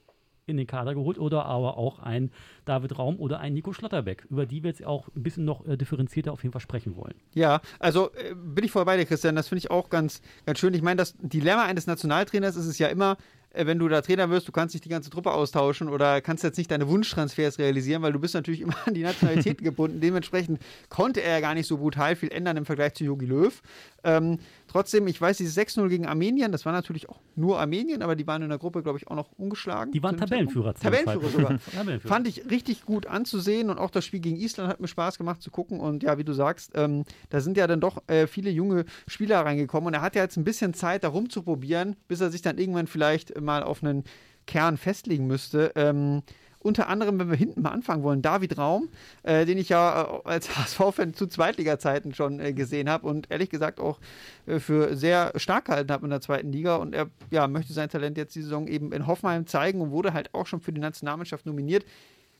[0.49, 2.31] in den Kader geholt oder aber auch ein
[2.65, 5.77] David Raum oder ein Nico Schlotterbeck, über die wir jetzt auch ein bisschen noch äh,
[5.77, 7.15] differenzierter auf jeden Fall sprechen wollen.
[7.33, 9.35] Ja, also äh, bin ich voll bei dir, Christian.
[9.35, 10.73] Das finde ich auch ganz, ganz schön.
[10.73, 13.17] Ich meine, das Dilemma eines Nationaltrainers ist es ja immer,
[13.53, 16.57] wenn du da Trainer wirst, du kannst nicht die ganze Truppe austauschen oder kannst jetzt
[16.57, 19.99] nicht deine Wunschtransfers realisieren, weil du bist natürlich immer an die Nationalität gebunden.
[19.99, 20.59] Dementsprechend
[20.89, 23.61] konnte er gar nicht so brutal viel ändern im Vergleich zu Jogi Löw.
[24.03, 28.15] Ähm, trotzdem, ich weiß, dieses 6-0 gegen Armenien, das war natürlich auch nur Armenien, aber
[28.15, 29.91] die waren in der Gruppe, glaube ich, auch noch ungeschlagen.
[29.91, 30.73] Die waren Tabellenführer.
[30.73, 31.59] Tabellenführer sogar.
[31.75, 32.13] Tabellenführer.
[32.13, 35.41] Fand ich richtig gut anzusehen und auch das Spiel gegen Island hat mir Spaß gemacht
[35.41, 35.79] zu gucken.
[35.79, 39.41] Und ja, wie du sagst, ähm, da sind ja dann doch äh, viele junge Spieler
[39.41, 42.57] reingekommen und er hat ja jetzt ein bisschen Zeit, da rumzuprobieren, bis er sich dann
[42.57, 44.03] irgendwann vielleicht mal auf einen
[44.45, 45.71] Kern festlegen müsste.
[45.75, 46.23] Ähm,
[46.61, 48.89] unter anderem, wenn wir hinten mal anfangen wollen, David Raum,
[49.23, 53.49] äh, den ich ja äh, als HSV-Fan zu Zweitliga-Zeiten schon äh, gesehen habe und ehrlich
[53.49, 53.99] gesagt auch
[54.45, 56.75] äh, für sehr stark gehalten habe in der zweiten Liga.
[56.75, 60.13] Und er ja, möchte sein Talent jetzt die Saison eben in Hoffenheim zeigen und wurde
[60.13, 61.85] halt auch schon für die Nationalmannschaft nominiert.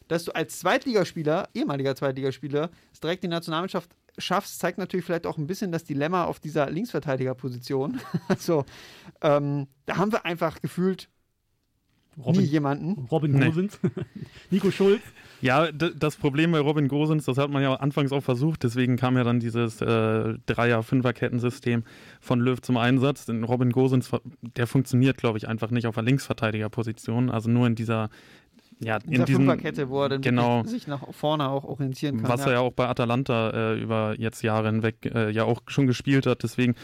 [0.10, 5.48] Dass du als Zweitligaspieler, ehemaliger Zweitligaspieler, direkt die Nationalmannschaft schaffst, zeigt natürlich vielleicht auch ein
[5.48, 8.00] bisschen das Dilemma auf dieser Linksverteidigerposition.
[8.28, 8.66] also
[9.22, 11.10] ähm, da haben wir einfach gefühlt
[12.18, 13.08] Robin, nie jemanden.
[13.12, 13.90] Robin Gosens, nee.
[14.52, 15.02] Nico Schulz.
[15.42, 19.16] Ja, das Problem bei Robin Gosens, das hat man ja anfangs auch versucht, deswegen kam
[19.16, 21.84] ja dann dieses äh, Dreier-Fünfer-Kettensystem
[22.20, 23.26] von Löw zum Einsatz.
[23.26, 27.76] Denn Robin Gosens, der funktioniert, glaube ich, einfach nicht auf der Linksverteidigerposition, also nur in
[27.76, 28.10] dieser
[28.80, 32.30] ja, in dieser diesem, Fünferkette, wo er dann genau, sich nach vorne auch orientieren kann.
[32.30, 32.48] Was ja.
[32.48, 36.26] er ja auch bei Atalanta äh, über jetzt Jahre hinweg äh, ja auch schon gespielt
[36.26, 36.44] hat.
[36.44, 36.76] Deswegen,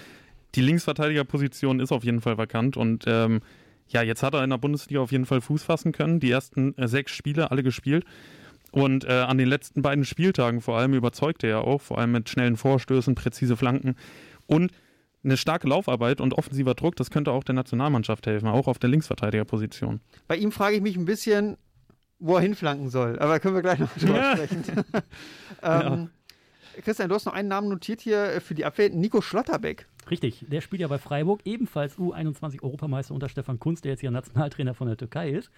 [0.55, 3.41] die Linksverteidigerposition ist auf jeden Fall vakant und ähm,
[3.87, 6.19] ja, jetzt hat er in der Bundesliga auf jeden Fall Fuß fassen können.
[6.19, 8.05] Die ersten äh, sechs Spiele alle gespielt.
[8.71, 12.27] Und äh, an den letzten beiden Spieltagen vor allem überzeugte er auch, vor allem mit
[12.27, 13.95] schnellen Vorstößen, präzise Flanken
[14.47, 14.71] und
[15.23, 18.89] eine starke Laufarbeit und offensiver Druck, das könnte auch der Nationalmannschaft helfen, auch auf der
[18.89, 19.99] Linksverteidigerposition.
[20.27, 21.57] Bei ihm frage ich mich ein bisschen,
[22.25, 24.35] wo er hinflanken soll, aber können wir gleich noch drüber ja.
[24.35, 24.63] sprechen.
[25.61, 26.09] ähm,
[26.73, 26.81] ja.
[26.81, 29.87] Christian, du hast noch einen Namen notiert hier für die Abwehr, Nico Schlotterbeck.
[30.09, 34.75] Richtig, der spielt ja bei Freiburg, ebenfalls U21-Europameister unter Stefan Kunz, der jetzt hier Nationaltrainer
[34.75, 35.49] von der Türkei ist.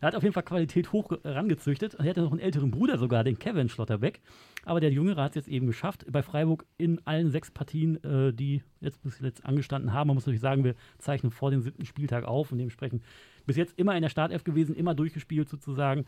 [0.00, 1.94] Er hat auf jeden Fall Qualität hoch herangezüchtet.
[1.94, 4.20] Er hatte noch einen älteren Bruder sogar, den Kevin Schlotterbeck.
[4.64, 8.32] Aber der Jüngere hat es jetzt eben geschafft, bei Freiburg in allen sechs Partien, äh,
[8.32, 10.08] die jetzt bis jetzt angestanden haben.
[10.08, 13.02] Man muss natürlich sagen, wir zeichnen vor dem siebten Spieltag auf und dementsprechend
[13.46, 16.06] bis jetzt immer in der Startelf gewesen, immer durchgespielt sozusagen.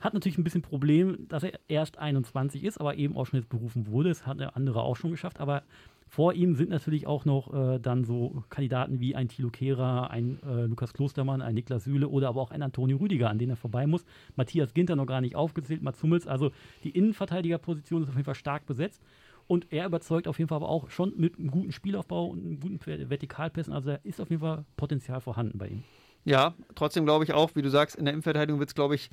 [0.00, 3.50] Hat natürlich ein bisschen Problem, dass er erst 21 ist, aber eben auch schon jetzt
[3.50, 4.08] berufen wurde.
[4.08, 5.62] Das hat der andere auch schon geschafft, aber
[6.10, 10.40] vor ihm sind natürlich auch noch äh, dann so Kandidaten wie ein Thilo Kehrer, ein
[10.42, 13.56] äh, Lukas Klostermann, ein Niklas Süle oder aber auch ein Antonio Rüdiger, an denen er
[13.56, 14.04] vorbei muss.
[14.34, 16.26] Matthias Ginter noch gar nicht aufgezählt, Mats Hummels.
[16.26, 16.50] Also
[16.82, 19.00] die Innenverteidigerposition ist auf jeden Fall stark besetzt.
[19.46, 22.80] Und er überzeugt auf jeden Fall aber auch schon mit einem guten Spielaufbau und guten
[22.80, 23.72] Vertikalpässen.
[23.72, 25.84] Also da ist auf jeden Fall Potenzial vorhanden bei ihm.
[26.24, 29.10] Ja, trotzdem glaube ich auch, wie du sagst, in der Innenverteidigung wird es, glaube ich,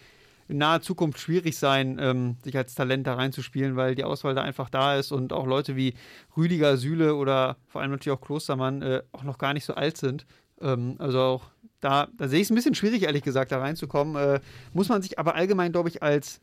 [0.47, 4.41] in naher Zukunft schwierig sein, ähm, sich als Talent da reinzuspielen, weil die Auswahl da
[4.41, 5.93] einfach da ist und auch Leute wie
[6.35, 9.97] Rüdiger, Süle oder vor allem natürlich auch Klostermann äh, auch noch gar nicht so alt
[9.97, 10.25] sind.
[10.61, 11.43] Ähm, also auch
[11.79, 14.15] da, da sehe ich es ein bisschen schwierig, ehrlich gesagt, da reinzukommen.
[14.15, 14.39] Äh,
[14.73, 16.41] muss man sich aber allgemein, glaube ich, als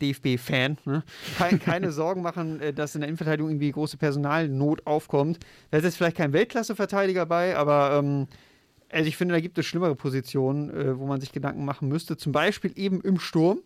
[0.00, 1.04] DFB-Fan, ne?
[1.38, 5.38] keine, keine Sorgen machen, äh, dass in der Innenverteidigung irgendwie große Personalnot aufkommt.
[5.70, 8.26] Da ist jetzt vielleicht kein Weltklasse-Verteidiger bei, aber ähm,
[8.90, 12.16] also ich finde, da gibt es schlimmere Positionen, äh, wo man sich Gedanken machen müsste.
[12.16, 13.60] Zum Beispiel eben im Sturm.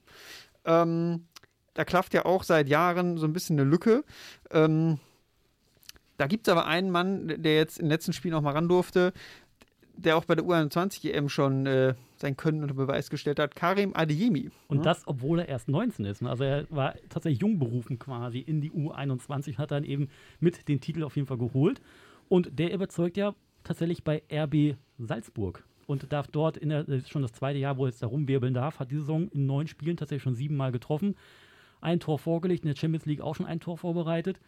[0.64, 1.26] Ähm,
[1.74, 4.04] da klafft ja auch seit Jahren so ein bisschen eine Lücke.
[4.50, 4.98] Ähm,
[6.16, 9.12] da gibt es aber einen Mann, der jetzt im letzten Spiel noch mal ran durfte,
[9.96, 13.92] der auch bei der U21 EM schon äh, sein Können unter Beweis gestellt hat, Karim
[13.94, 14.50] Adeyemi.
[14.68, 14.82] Und ja?
[14.84, 16.22] das, obwohl er erst 19 ist.
[16.22, 16.30] Ne?
[16.30, 20.08] Also er war tatsächlich jung berufen quasi in die U21, hat dann eben
[20.40, 21.80] mit den Titel auf jeden Fall geholt.
[22.28, 27.10] Und der überzeugt ja tatsächlich bei RB Salzburg und darf dort in der, das ist
[27.10, 29.66] schon das zweite Jahr, wo er jetzt da rumwirbeln darf, hat diese Saison in neun
[29.66, 31.16] Spielen tatsächlich schon siebenmal getroffen.
[31.80, 34.40] Ein Tor vorgelegt, in der Champions League auch schon ein Tor vorbereitet.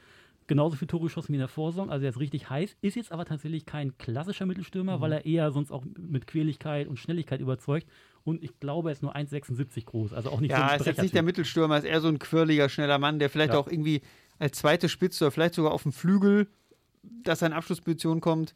[0.46, 2.76] Genauso viel Tore geschossen wie in der Vorsaison, also er ist richtig heiß.
[2.80, 5.00] Ist jetzt aber tatsächlich kein klassischer Mittelstürmer, mhm.
[5.00, 7.88] weil er eher sonst auch mit Quäligkeit und Schnelligkeit überzeugt.
[8.22, 10.74] Und ich glaube, er ist nur 1,76 groß, also auch nicht ja, so ein Ja,
[10.76, 13.58] ist jetzt nicht der Mittelstürmer, ist eher so ein quirliger, schneller Mann, der vielleicht ja.
[13.58, 14.02] auch irgendwie
[14.38, 16.48] als zweite Spitze oder vielleicht sogar auf dem Flügel,
[17.02, 18.54] dass er in Abschlussposition kommt,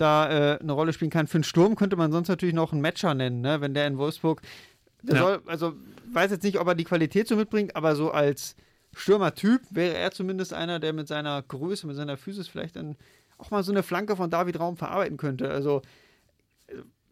[0.00, 1.26] da äh, eine Rolle spielen kann.
[1.26, 3.60] Für einen Sturm könnte man sonst natürlich noch einen Matcher nennen, ne?
[3.60, 4.40] wenn der in Wolfsburg.
[5.02, 5.22] Der ja.
[5.22, 5.74] soll, also
[6.12, 8.56] weiß jetzt nicht, ob er die Qualität so mitbringt, aber so als
[8.94, 12.96] Stürmertyp wäre er zumindest einer, der mit seiner Größe, mit seiner Physis vielleicht dann
[13.38, 15.50] auch mal so eine Flanke von David Raum verarbeiten könnte.
[15.50, 15.82] Also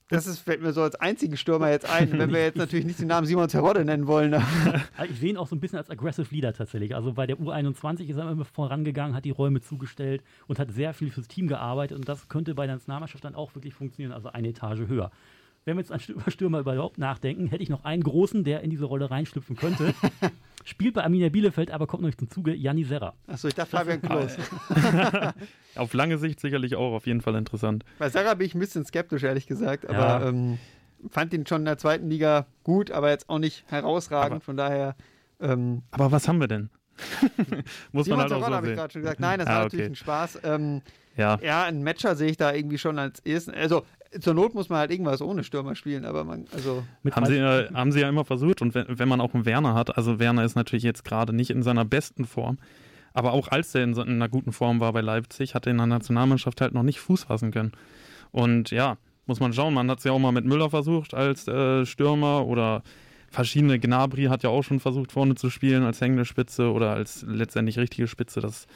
[0.09, 2.99] das ist, fällt mir so als einzigen Stürmer jetzt ein, wenn wir jetzt natürlich nicht
[2.99, 4.35] den Namen Simon Terodde nennen wollen.
[5.11, 6.95] ich sehe ihn auch so ein bisschen als Aggressive Leader tatsächlich.
[6.95, 10.95] Also bei der U21 ist er immer vorangegangen, hat die Räume zugestellt und hat sehr
[10.95, 11.99] viel fürs Team gearbeitet.
[11.99, 15.11] Und das könnte bei der Nationalmannschaft dann auch wirklich funktionieren, also eine Etage höher.
[15.69, 16.01] Wenn wir jetzt an
[16.33, 19.93] Stürmer überhaupt nachdenken, hätte ich noch einen großen, der in diese Rolle reinschlüpfen könnte.
[20.65, 23.13] Spielt bei Arminia Bielefeld, aber kommt noch nicht zum Zuge, Janni Serra.
[23.27, 24.39] Achso, ich dachte Fabian Klos.
[25.77, 27.85] auf lange Sicht sicherlich auch auf jeden Fall interessant.
[27.99, 29.87] Bei Serra bin ich ein bisschen skeptisch, ehrlich gesagt.
[29.87, 30.29] Aber, ja.
[30.29, 30.59] ähm,
[31.11, 34.37] fand ihn schon in der zweiten Liga gut, aber jetzt auch nicht herausragend.
[34.37, 34.97] Aber, von daher.
[35.39, 36.71] Ähm, aber was haben wir denn?
[37.93, 39.21] Muss man halt auch so habe ich gerade schon gesagt.
[39.21, 39.93] Nein, das ah, war natürlich okay.
[39.93, 40.39] ein Spaß.
[40.45, 40.83] Ähm,
[41.19, 41.39] ja.
[41.43, 43.53] ja, ein Matcher sehe ich da irgendwie schon als ersten.
[43.53, 43.85] Also
[44.21, 46.85] zur Not muss man halt irgendwas ohne Stürmer spielen, aber man, also.
[47.11, 49.75] haben, sie, ja, haben sie ja immer versucht und wenn, wenn man auch einen Werner
[49.75, 52.59] hat, also Werner ist natürlich jetzt gerade nicht in seiner besten Form,
[53.13, 55.79] aber auch als er in, in einer guten Form war bei Leipzig, hat er in
[55.79, 57.73] der Nationalmannschaft halt noch nicht Fuß fassen können.
[58.31, 61.47] Und ja, muss man schauen, man hat es ja auch mal mit Müller versucht als
[61.49, 62.83] äh, Stürmer oder
[63.31, 67.25] verschiedene Gnabry hat ja auch schon versucht vorne zu spielen als hängende Spitze oder als
[67.29, 68.41] letztendlich richtige Spitze.
[68.41, 68.67] Das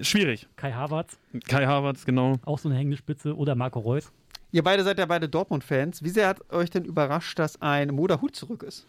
[0.00, 0.46] schwierig.
[0.56, 1.18] Kai Havertz.
[1.48, 2.36] Kai Havertz, genau.
[2.44, 4.12] Auch so eine hängende Spitze oder Marco Reus.
[4.52, 6.02] Ihr beide seid ja beide Dortmund-Fans.
[6.02, 8.86] Wie sehr hat euch denn überrascht, dass ein Moda Hut zurück ist?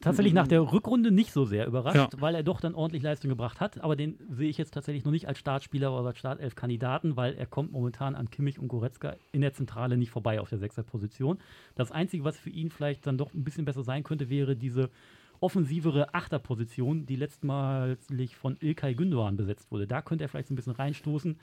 [0.00, 2.20] Tatsächlich nach der Rückrunde nicht so sehr überrascht, ja.
[2.20, 3.80] weil er doch dann ordentlich Leistung gebracht hat.
[3.80, 7.46] Aber den sehe ich jetzt tatsächlich noch nicht als Startspieler oder als Startelf-Kandidaten, weil er
[7.46, 11.38] kommt momentan an Kimmich und Goretzka in der Zentrale nicht vorbei auf der Sechser-Position.
[11.74, 14.88] Das Einzige, was für ihn vielleicht dann doch ein bisschen besser sein könnte, wäre diese
[15.40, 19.86] offensivere Achterposition, die letztmalig von Ilkay Gündogan besetzt wurde.
[19.86, 21.38] Da könnte er vielleicht so ein bisschen reinstoßen.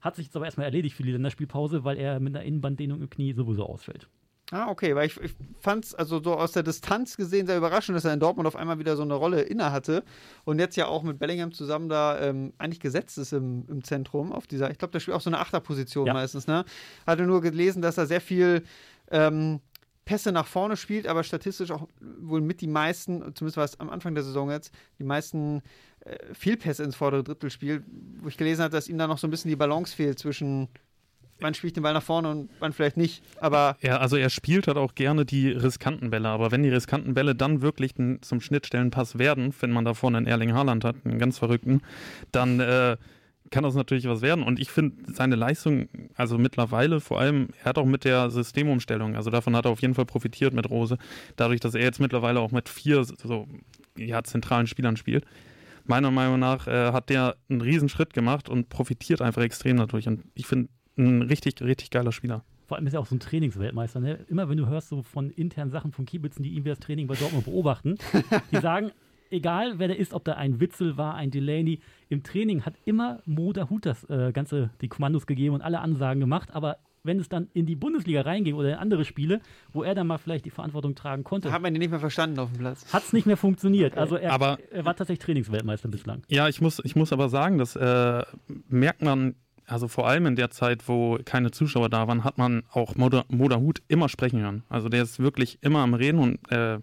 [0.00, 3.10] Hat sich jetzt aber erstmal erledigt für die Länderspielpause, weil er mit einer Innenbanddehnung im
[3.10, 4.08] Knie sowieso ausfällt.
[4.50, 7.96] Ah, okay, weil ich, ich fand es also so aus der Distanz gesehen sehr überraschend,
[7.96, 10.04] dass er in Dortmund auf einmal wieder so eine Rolle inne hatte
[10.44, 14.32] und jetzt ja auch mit Bellingham zusammen da ähm, eigentlich gesetzt ist im, im Zentrum
[14.32, 16.14] auf dieser, ich glaube, der spielt auch so eine Achterposition ja.
[16.14, 16.64] meistens, ne?
[17.06, 18.62] Hatte nur gelesen, dass er sehr viel
[19.10, 19.60] ähm,
[20.08, 23.90] Pässe nach vorne spielt, aber statistisch auch wohl mit die meisten, zumindest war es am
[23.90, 25.60] Anfang der Saison jetzt, die meisten
[26.00, 27.84] äh, Fehlpässe ins vordere Drittel spielt,
[28.22, 30.68] wo ich gelesen habe, dass ihm da noch so ein bisschen die Balance fehlt zwischen
[31.40, 33.22] wann spiele ich den Ball nach vorne und wann vielleicht nicht.
[33.38, 37.12] Aber ja, also er spielt halt auch gerne die riskanten Bälle, aber wenn die riskanten
[37.12, 41.18] Bälle dann wirklich zum Schnittstellenpass werden, wenn man da vorne einen Erling Haaland hat, einen
[41.18, 41.82] ganz verrückten,
[42.32, 42.96] dann äh,
[43.50, 44.44] kann das natürlich was werden.
[44.44, 49.16] Und ich finde seine Leistung, also mittlerweile vor allem, er hat auch mit der Systemumstellung,
[49.16, 50.98] also davon hat er auf jeden Fall profitiert mit Rose,
[51.36, 53.46] dadurch, dass er jetzt mittlerweile auch mit vier so
[53.96, 55.24] ja, zentralen Spielern spielt.
[55.84, 60.06] Meiner Meinung nach äh, hat der einen riesen Schritt gemacht und profitiert einfach extrem dadurch.
[60.06, 62.44] Und ich finde, ein richtig, richtig geiler Spieler.
[62.66, 64.00] Vor allem ist er auch so ein Trainingsweltmeister.
[64.00, 64.26] Ne?
[64.28, 67.14] Immer wenn du hörst so von internen Sachen von Kiebitzen, die irgendwie das Training bei
[67.14, 67.96] Dortmund beobachten,
[68.52, 68.90] die sagen,
[69.30, 73.20] egal wer der ist, ob da ein Witzel war, ein Delaney, im Training hat immer
[73.24, 77.28] Moda Hut das äh, Ganze, die Kommandos gegeben und alle Ansagen gemacht, aber wenn es
[77.28, 79.40] dann in die Bundesliga reinging oder in andere Spiele,
[79.72, 81.52] wo er dann mal vielleicht die Verantwortung tragen konnte.
[81.52, 82.92] Hat man ihn nicht mehr verstanden auf dem Platz.
[82.92, 83.92] Hat es nicht mehr funktioniert.
[83.92, 84.00] Okay.
[84.00, 86.22] Also er, aber, er, war tatsächlich Trainingsweltmeister bislang.
[86.28, 88.22] Ja, ich muss, ich muss aber sagen, das äh,
[88.68, 89.34] merkt man
[89.68, 93.56] also vor allem in der Zeit, wo keine Zuschauer da waren, hat man auch Moda,
[93.56, 94.62] Hut immer sprechen hören.
[94.70, 96.78] Also der ist wirklich immer am Reden und äh,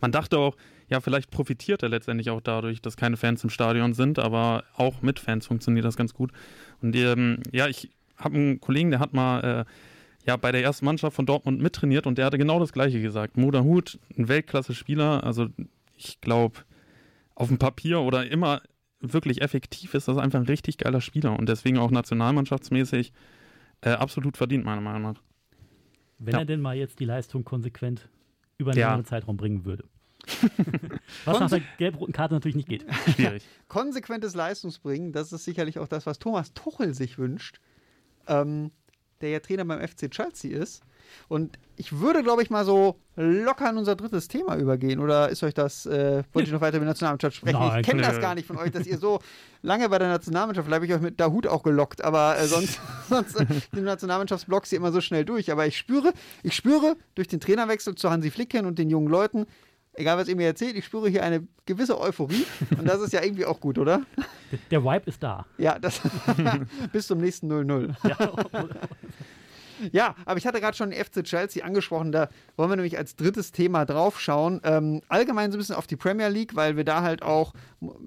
[0.00, 0.56] man dachte auch,
[0.88, 5.02] ja, vielleicht profitiert er letztendlich auch dadurch, dass keine Fans im Stadion sind, aber auch
[5.02, 6.32] mit Fans funktioniert das ganz gut.
[6.80, 10.84] Und ähm, ja, ich habe einen Kollegen, der hat mal äh, ja, bei der ersten
[10.84, 13.36] Mannschaft von Dortmund mittrainiert und der hatte genau das Gleiche gesagt.
[13.36, 15.48] Moda Hut, ein Weltklasse-Spieler, also
[15.96, 16.60] ich glaube,
[17.34, 18.62] auf dem Papier oder immer
[19.00, 23.12] wirklich effektiv ist, das einfach ein richtig geiler Spieler und deswegen auch nationalmannschaftsmäßig
[23.82, 25.22] äh, absolut verdient, meiner Meinung nach.
[26.18, 26.40] Wenn ja.
[26.40, 28.08] er denn mal jetzt die Leistung konsequent
[28.56, 28.90] über einen ja.
[28.90, 29.84] langen Zeitraum bringen würde.
[31.24, 32.84] was nach der gelb-roten Karte natürlich nicht geht.
[33.14, 33.44] Schwierig.
[33.68, 37.60] Konsequentes Leistungsbringen, das ist sicherlich auch das, was Thomas Tuchel sich wünscht,
[38.26, 38.70] ähm,
[39.20, 40.82] der ja Trainer beim FC Chelsea ist.
[41.28, 45.00] Und ich würde, glaube ich, mal so locker in unser drittes Thema übergehen.
[45.00, 47.58] Oder ist euch das, äh, wollt ihr noch weiter über die Nationalmannschaft sprechen?
[47.58, 49.20] Nein, ich kenne das gar nicht von euch, dass ihr so
[49.62, 52.80] lange bei der Nationalmannschaft, vielleicht habe ich euch mit Dahut auch gelockt, aber äh, sonst,
[53.08, 55.50] sonst äh, die Nationalmannschaftsblocks hier immer so schnell durch.
[55.50, 56.12] Aber ich spüre,
[56.42, 59.46] ich spüre durch den Trainerwechsel zu Hansi Flicken und den jungen Leuten,
[59.98, 62.46] egal was ihr mir erzählt, ich spüre hier eine gewisse Euphorie
[62.78, 64.02] und das ist ja irgendwie auch gut, oder?
[64.70, 65.46] Der Vibe ist da.
[65.58, 66.00] Ja, das
[66.92, 67.94] bis zum nächsten 0-0.
[68.08, 68.34] Ja.
[69.92, 73.14] Ja, aber ich hatte gerade schon den FC Chelsea angesprochen, da wollen wir nämlich als
[73.14, 74.60] drittes Thema draufschauen.
[74.64, 77.52] Ähm, allgemein so ein bisschen auf die Premier League, weil wir da halt auch,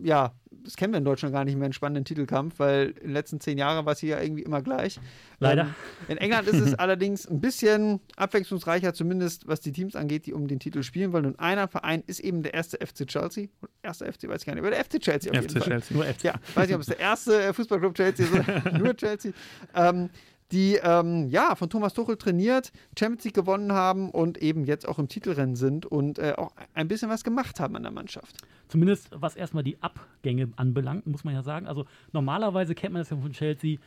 [0.03, 3.13] ja, das kennen wir in Deutschland gar nicht mehr, einen spannenden Titelkampf, weil in den
[3.13, 4.99] letzten zehn Jahren war es hier ja irgendwie immer gleich.
[5.39, 5.63] Leider.
[5.63, 5.73] Ähm,
[6.07, 10.47] in England ist es allerdings ein bisschen abwechslungsreicher, zumindest was die Teams angeht, die um
[10.47, 11.25] den Titel spielen wollen.
[11.25, 13.47] Und einer Verein ist eben der erste FC Chelsea.
[13.81, 15.81] Erster FC, weiß ich gar nicht, aber der FC Chelsea auf FC jeden Chelsea.
[15.81, 15.97] Fall.
[15.97, 16.23] Nur FC.
[16.23, 19.31] Ja, weiß nicht, ob es der erste äh, Fußballclub Chelsea ist, nur Chelsea.
[19.75, 20.09] Ähm,
[20.51, 24.99] die ähm, ja von Thomas Tuchel trainiert, Champions League gewonnen haben und eben jetzt auch
[24.99, 28.37] im Titelrennen sind und äh, auch ein bisschen was gemacht haben an der Mannschaft.
[28.71, 31.67] Zumindest was erstmal die Abgänge anbelangt, muss man ja sagen.
[31.67, 33.79] Also normalerweise kennt man das ja von Chelsea.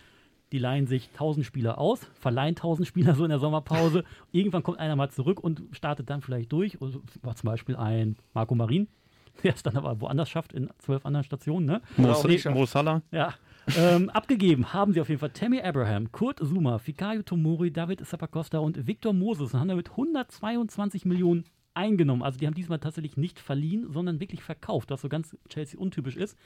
[0.52, 4.04] Die leihen sich 1000 Spieler aus, verleihen 1000 Spieler so in der Sommerpause.
[4.30, 6.82] Irgendwann kommt einer mal zurück und startet dann vielleicht durch.
[6.82, 8.88] Also, war zum Beispiel ein Marco Marin,
[9.42, 11.64] der es dann aber woanders schafft, in zwölf anderen Stationen.
[11.64, 11.80] Ne?
[11.96, 12.14] Mo,
[12.50, 13.00] Mo Salah.
[13.10, 13.32] Ja,
[13.78, 18.58] ähm, abgegeben haben sie auf jeden Fall Tammy Abraham, Kurt Zuma, Fikayo Tomori, David Sapacosta
[18.58, 21.44] und Victor Moses und haben damit 122 Millionen
[21.74, 22.22] eingenommen.
[22.22, 26.16] Also die haben diesmal tatsächlich nicht verliehen, sondern wirklich verkauft, was so ganz Chelsea untypisch
[26.16, 26.38] ist.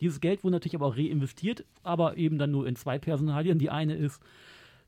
[0.00, 3.58] Dieses Geld wurde natürlich aber auch reinvestiert, aber eben dann nur in zwei Personalien.
[3.58, 4.22] Die eine ist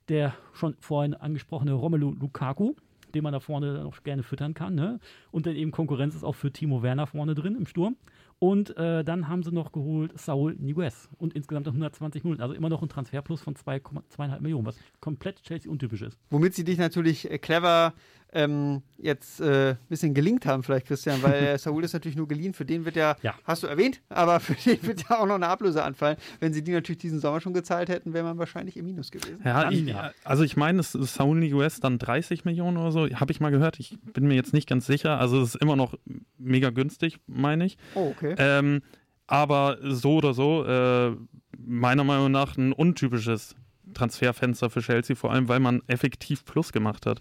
[0.09, 2.75] der schon vorhin angesprochene Romelu Lukaku,
[3.15, 4.75] den man da vorne noch gerne füttern kann.
[4.75, 5.01] Ne?
[5.31, 7.97] Und dann eben Konkurrenz ist auch für Timo Werner vorne drin im Sturm.
[8.41, 12.41] Und äh, dann haben sie noch geholt Saul Niguez und insgesamt 120 Millionen.
[12.41, 16.17] Also immer noch ein Transferplus von 2,5 Millionen, was komplett Chelsea untypisch ist.
[16.31, 17.95] Womit sie dich natürlich äh, clever
[18.33, 22.53] ähm, jetzt ein äh, bisschen gelingt haben, vielleicht, Christian, weil Saul ist natürlich nur geliehen.
[22.53, 25.37] Für den wird ja, ja, hast du erwähnt, aber für den wird ja auch noch
[25.37, 26.17] eine Ablöse anfallen.
[26.41, 29.41] Wenn sie die natürlich diesen Sommer schon gezahlt hätten, wäre man wahrscheinlich im Minus gewesen.
[29.45, 33.33] Ja, ich, also ich meine, es ist Saul US dann 30 Millionen oder so, habe
[33.33, 33.81] ich mal gehört.
[33.81, 35.19] Ich bin mir jetzt nicht ganz sicher.
[35.19, 35.95] Also es ist immer noch
[36.37, 37.79] mega günstig, meine ich.
[37.95, 38.35] Oh, okay.
[38.39, 38.83] Ähm,
[39.27, 41.15] aber so oder so, äh,
[41.59, 43.55] meiner Meinung nach ein untypisches
[43.95, 47.21] Transferfenster für Chelsea, vor allem weil man effektiv Plus gemacht hat.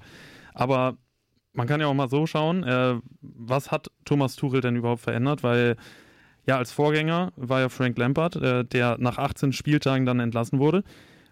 [0.58, 0.98] Aber
[1.54, 5.44] man kann ja auch mal so schauen, äh, was hat Thomas Tuchel denn überhaupt verändert?
[5.44, 5.76] Weil
[6.48, 10.84] ja, als Vorgänger war ja Frank Lampard, äh, der nach 18 Spieltagen dann entlassen wurde.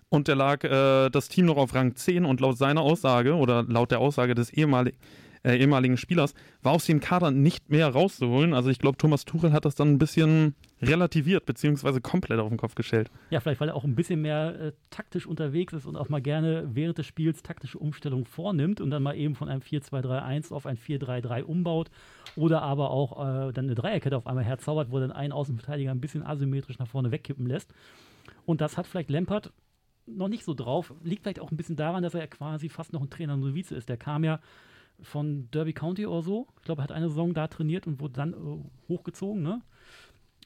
[0.10, 3.64] Und der lag äh, das Team noch auf Rang 10 und laut seiner Aussage oder
[3.64, 4.98] laut der Aussage des ehemaligen
[5.46, 8.54] äh, ehemaligen Spielers, war aus dem Kader nicht mehr rauszuholen.
[8.54, 12.58] Also ich glaube, Thomas Tuchel hat das dann ein bisschen relativiert, beziehungsweise komplett auf den
[12.58, 13.12] Kopf gestellt.
[13.30, 16.22] Ja, vielleicht, weil er auch ein bisschen mehr äh, taktisch unterwegs ist und auch mal
[16.22, 20.66] gerne während des Spiels taktische Umstellungen vornimmt und dann mal eben von einem 4-2-3-1 auf
[20.66, 21.92] ein 4-3-3 umbaut
[22.36, 26.02] oder aber auch äh, dann eine Dreierkette auf einmal herzaubert, wo dann ein Außenverteidiger ein
[26.02, 27.74] bisschen asymmetrisch nach vorne wegkippen lässt.
[28.46, 29.54] Und das hat vielleicht Lampert
[30.08, 30.94] noch nicht so drauf.
[31.04, 33.90] Liegt vielleicht auch ein bisschen daran, dass er quasi fast noch ein Trainer Novize ist.
[33.90, 34.40] Der kam ja
[35.02, 36.48] von Derby County oder so.
[36.58, 39.62] Ich glaube, er hat eine Saison da trainiert und wurde dann äh, hochgezogen, ne?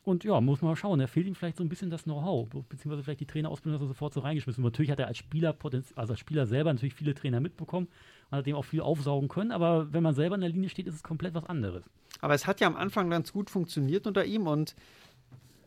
[0.04, 1.00] Und ja, muss man mal schauen.
[1.00, 3.90] Da fehlt ihm vielleicht so ein bisschen das Know-how, beziehungsweise vielleicht die Trainerausbildung, dass er
[3.90, 4.74] sofort so reingeschmissen wird.
[4.74, 5.56] Natürlich hat er als Spieler,
[5.96, 7.88] also als Spieler selber natürlich viele Trainer mitbekommen
[8.32, 10.88] und hat dem auch viel aufsaugen können, aber wenn man selber in der Linie steht,
[10.88, 11.84] ist es komplett was anderes.
[12.22, 14.76] Aber es hat ja am Anfang ganz gut funktioniert unter ihm und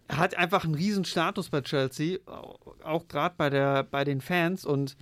[0.09, 2.19] er hat einfach einen riesen Status bei Chelsea,
[2.83, 4.97] auch gerade bei, bei den Fans und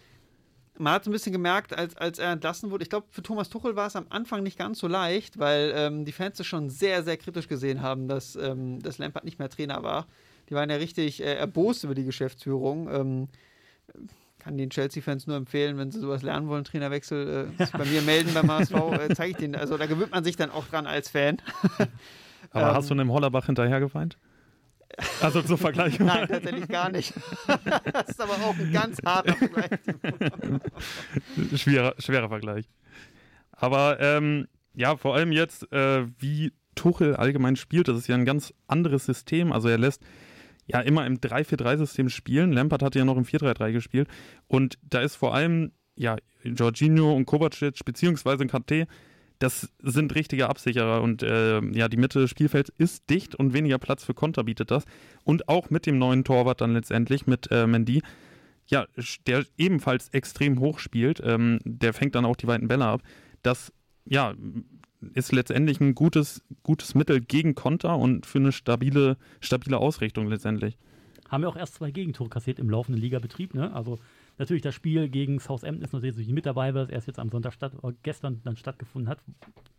[0.81, 3.77] man hat ein bisschen gemerkt, als, als er entlassen wurde, ich glaube, für Thomas Tuchel
[3.77, 7.03] war es am Anfang nicht ganz so leicht, weil ähm, die Fans es schon sehr,
[7.03, 10.07] sehr kritisch gesehen haben, dass, ähm, dass Lampard nicht mehr Trainer war.
[10.49, 12.89] Die waren ja richtig äh, erbost über die Geschäftsführung.
[12.93, 13.29] Ähm,
[14.39, 18.33] kann den Chelsea-Fans nur empfehlen, wenn sie sowas lernen wollen, Trainerwechsel, äh, bei mir melden
[18.33, 19.57] beim HSV, äh, zeige ich denen.
[19.57, 21.37] Also da gewöhnt man sich dann auch dran als Fan.
[22.53, 24.17] Aber hast du einem Hollerbach hinterher geweint?
[25.21, 25.99] Also zum Vergleich.
[25.99, 27.13] Nein, tatsächlich gar nicht.
[27.93, 29.71] das ist aber auch ein ganz harter Vergleich.
[31.57, 32.67] schwerer, schwerer Vergleich.
[33.53, 38.25] Aber ähm, ja, vor allem jetzt, äh, wie Tuchel allgemein spielt, das ist ja ein
[38.25, 39.53] ganz anderes System.
[39.53, 40.03] Also er lässt
[40.67, 42.53] ja immer im 3-4-3-System spielen.
[42.53, 44.09] Lampard hatte ja noch im 4-3-3 gespielt.
[44.47, 48.87] Und da ist vor allem ja Jorginho und Kovacic beziehungsweise Kante
[49.41, 53.79] das sind richtige Absicherer und äh, ja, die Mitte des Spielfelds ist dicht und weniger
[53.79, 54.85] Platz für Konter bietet das.
[55.25, 58.03] Und auch mit dem neuen Torwart dann letztendlich, mit äh, Mendy,
[58.67, 58.87] ja,
[59.27, 63.03] der ebenfalls extrem hoch spielt, ähm, der fängt dann auch die weiten Bälle ab.
[63.43, 63.73] Das,
[64.05, 64.35] ja,
[65.15, 70.77] ist letztendlich ein gutes, gutes Mittel gegen Konter und für eine stabile, stabile Ausrichtung letztendlich.
[71.31, 73.73] Haben wir auch erst zwei Gegentore kassiert im laufenden Ligabetrieb, ne?
[73.73, 73.99] Also
[74.41, 77.29] Natürlich das Spiel gegen Southampton ist natürlich nicht mit dabei, weil es erst jetzt am
[77.29, 79.19] Sonntag statt, äh, gestern dann stattgefunden hat,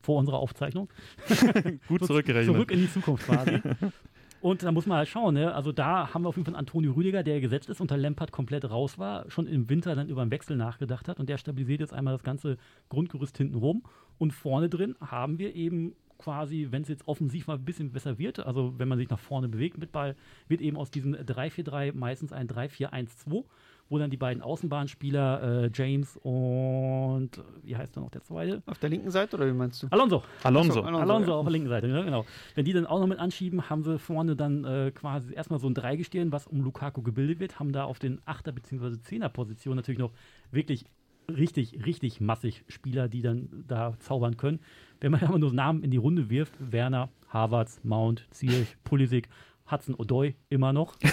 [0.03, 0.87] vor unserer Aufzeichnung.
[1.87, 2.53] Gut zurückgerechnet.
[2.53, 3.59] Zurück in die Zukunft quasi.
[4.41, 5.51] Und da muss man halt schauen, ne?
[5.51, 8.69] Also da haben wir auf jeden Fall Antonio Rüdiger, der gesetzt ist, unter Lampard komplett
[8.69, 11.93] raus war, schon im Winter dann über einen Wechsel nachgedacht hat und der stabilisiert jetzt
[11.93, 12.57] einmal das ganze
[12.89, 13.81] Grundgerüst hinten rum.
[14.19, 18.19] Und vorne drin haben wir eben quasi, wenn es jetzt offensiv mal ein bisschen besser
[18.19, 20.15] wird, also wenn man sich nach vorne bewegt mit Ball,
[20.47, 23.43] wird eben aus diesem 3-4-3 meistens ein 3-4-1-2
[23.91, 27.31] wo dann die beiden Außenbahnspieler, äh, James und
[27.61, 28.63] wie heißt dann noch der zweite?
[28.65, 29.87] Auf der linken Seite oder wie meinst du?
[29.89, 30.23] Alonso.
[30.43, 30.81] Alonso.
[30.81, 31.37] Alonso, Alonso ja.
[31.37, 32.25] auf der linken Seite, ja, genau.
[32.55, 35.67] Wenn die dann auch noch mit anschieben, haben sie vorne dann äh, quasi erstmal so
[35.67, 39.01] ein Dreigestirn, was um Lukaku gebildet wird, haben da auf den Achter- bzw.
[39.01, 40.13] Zehner-Positionen natürlich noch
[40.51, 40.85] wirklich
[41.27, 44.61] richtig, richtig massig Spieler, die dann da zaubern können.
[45.01, 49.27] Wenn man aber nur Namen in die Runde wirft, Werner, Havertz, Mount, Zierich, Pulisic,
[49.69, 50.95] Hudson Odoi immer noch.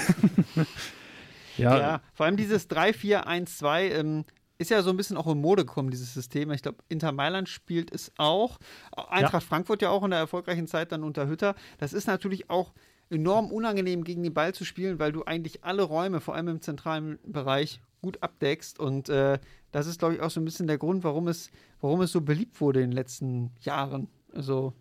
[1.59, 1.79] Ja.
[1.79, 4.25] ja, vor allem dieses 3-4-1-2 ähm,
[4.59, 6.51] ist ja so ein bisschen auch in Mode gekommen, dieses System.
[6.51, 8.59] Ich glaube, Inter Mailand spielt es auch.
[8.97, 9.49] Eintracht ja.
[9.49, 11.55] Frankfurt ja auch in der erfolgreichen Zeit dann unter Hütter.
[11.79, 12.73] Das ist natürlich auch
[13.11, 16.61] enorm unangenehm, gegen den Ball zu spielen, weil du eigentlich alle Räume, vor allem im
[16.61, 18.79] zentralen Bereich, gut abdeckst.
[18.79, 19.39] Und äh,
[19.71, 21.51] das ist, glaube ich, auch so ein bisschen der Grund, warum es,
[21.81, 24.09] warum es so beliebt wurde in den letzten Jahren.
[24.35, 24.75] Also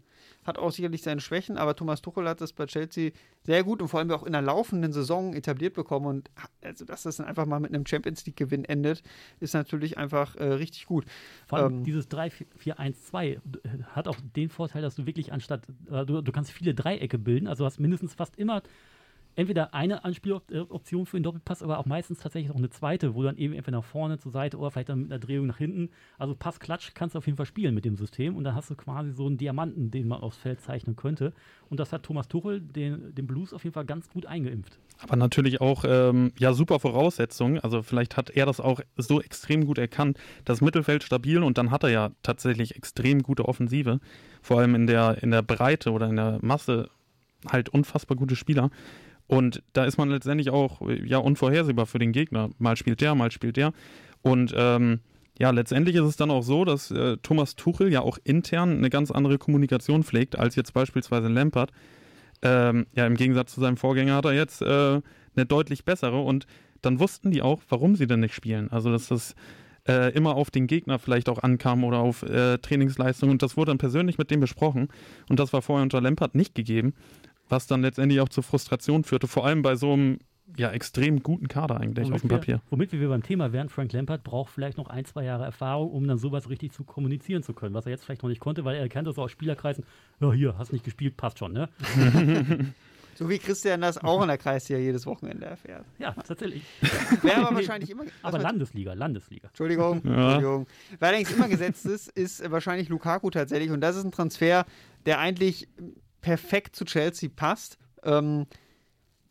[0.47, 3.11] hat auch sicherlich seine Schwächen, aber Thomas Tuchel hat das bei Chelsea
[3.43, 6.05] sehr gut und vor allem auch in der laufenden Saison etabliert bekommen.
[6.05, 6.31] Und
[6.63, 9.03] also, dass das dann einfach mal mit einem Champions League-Gewinn endet,
[9.39, 11.05] ist natürlich einfach äh, richtig gut.
[11.45, 13.39] Vor allem ähm, dieses 3-4-1-2 äh,
[13.91, 17.47] hat auch den Vorteil, dass du wirklich anstatt, äh, du, du kannst viele Dreiecke bilden,
[17.47, 18.63] also hast mindestens fast immer
[19.38, 23.38] entweder eine Anspieloption für den Doppelpass, aber auch meistens tatsächlich auch eine zweite, wo dann
[23.38, 25.89] eben entweder nach vorne, zur Seite oder vielleicht dann mit einer Drehung nach hinten.
[26.17, 28.75] Also Passklatsch kannst du auf jeden Fall spielen mit dem System und dann hast du
[28.75, 31.33] quasi so einen Diamanten, den man aufs Feld zeichnen könnte.
[31.69, 34.79] Und das hat Thomas Tuchel den, den Blues auf jeden Fall ganz gut eingeimpft.
[34.99, 37.59] Aber natürlich auch ähm, ja super Voraussetzungen.
[37.59, 40.17] Also vielleicht hat er das auch so extrem gut erkannt.
[40.45, 43.99] Das Mittelfeld stabil und dann hat er ja tatsächlich extrem gute Offensive.
[44.41, 46.89] Vor allem in der, in der Breite oder in der Masse
[47.51, 48.71] halt unfassbar gute Spieler.
[49.28, 52.49] Und da ist man letztendlich auch ja unvorhersehbar für den Gegner.
[52.59, 53.73] Mal spielt der, mal spielt der.
[54.21, 55.01] Und ähm,
[55.39, 58.89] ja, letztendlich ist es dann auch so, dass äh, Thomas Tuchel ja auch intern eine
[58.89, 61.71] ganz andere Kommunikation pflegt als jetzt beispielsweise Lampard.
[62.41, 64.65] Ähm, ja, im Gegensatz zu seinem Vorgänger hat er jetzt äh,
[65.36, 66.47] eine deutlich bessere und
[66.82, 68.71] dann wussten die auch, warum sie denn nicht spielen.
[68.71, 69.36] Also, dass das
[69.88, 73.71] äh, immer auf den Gegner vielleicht auch ankam oder auf äh, Trainingsleistung und das wurde
[73.71, 74.89] dann persönlich mit dem besprochen
[75.30, 76.93] und das war vorher unter Lampard nicht gegeben
[77.49, 80.19] was dann letztendlich auch zur Frustration führte, vor allem bei so einem
[80.55, 82.55] ja, extrem guten Kader eigentlich womit auf dem Papier.
[82.55, 85.91] Wir, womit wir beim Thema wären, Frank Lampard braucht vielleicht noch ein, zwei Jahre Erfahrung,
[85.91, 88.63] um dann sowas richtig zu kommunizieren zu können, was er jetzt vielleicht noch nicht konnte,
[88.63, 89.83] weil er kennt das aus Spielerkreisen.
[90.19, 91.69] Ja, hier, hast nicht gespielt, passt schon, ne?
[93.15, 95.85] so wie Christian das auch in der Kreisliga jedes Wochenende erfährt.
[95.99, 96.63] Ja, tatsächlich.
[97.21, 98.05] Wer aber wahrscheinlich immer.
[98.21, 99.49] Aber Landesliga, Landesliga.
[99.49, 100.35] Entschuldigung, ja.
[100.35, 100.67] Entschuldigung.
[100.99, 103.71] Wer allerdings immer gesetzt ist, ist wahrscheinlich Lukaku tatsächlich.
[103.71, 104.65] Und das ist ein Transfer,
[105.05, 105.67] der eigentlich
[106.28, 107.78] perfekt zu Chelsea passt.
[108.03, 108.47] Ähm,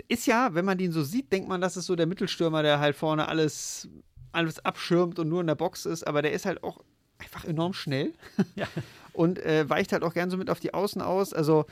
[0.09, 2.81] ist ja, wenn man den so sieht, denkt man, das ist so der Mittelstürmer, der
[2.81, 3.87] halt vorne alles,
[4.33, 6.83] alles abschirmt und nur in der Box ist, aber der ist halt auch
[7.19, 8.15] einfach enorm schnell
[8.55, 8.67] ja.
[9.13, 11.35] und äh, weicht halt auch gern so mit auf die Außen aus.
[11.35, 11.67] Also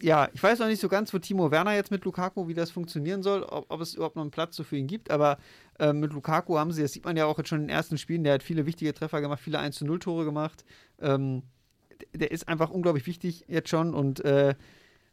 [0.00, 2.70] ja, ich weiß noch nicht so ganz, wo Timo Werner jetzt mit Lukaku, wie das
[2.70, 5.36] funktionieren soll, ob, ob es überhaupt noch einen Platz so für ihn gibt, aber
[5.78, 7.98] äh, mit Lukaku haben sie, das sieht man ja auch jetzt schon in den ersten
[7.98, 10.64] Spielen, der hat viele wichtige Treffer gemacht, viele 1-0-Tore gemacht.
[11.02, 11.42] Ähm,
[12.12, 14.54] der ist einfach unglaublich wichtig jetzt schon und äh,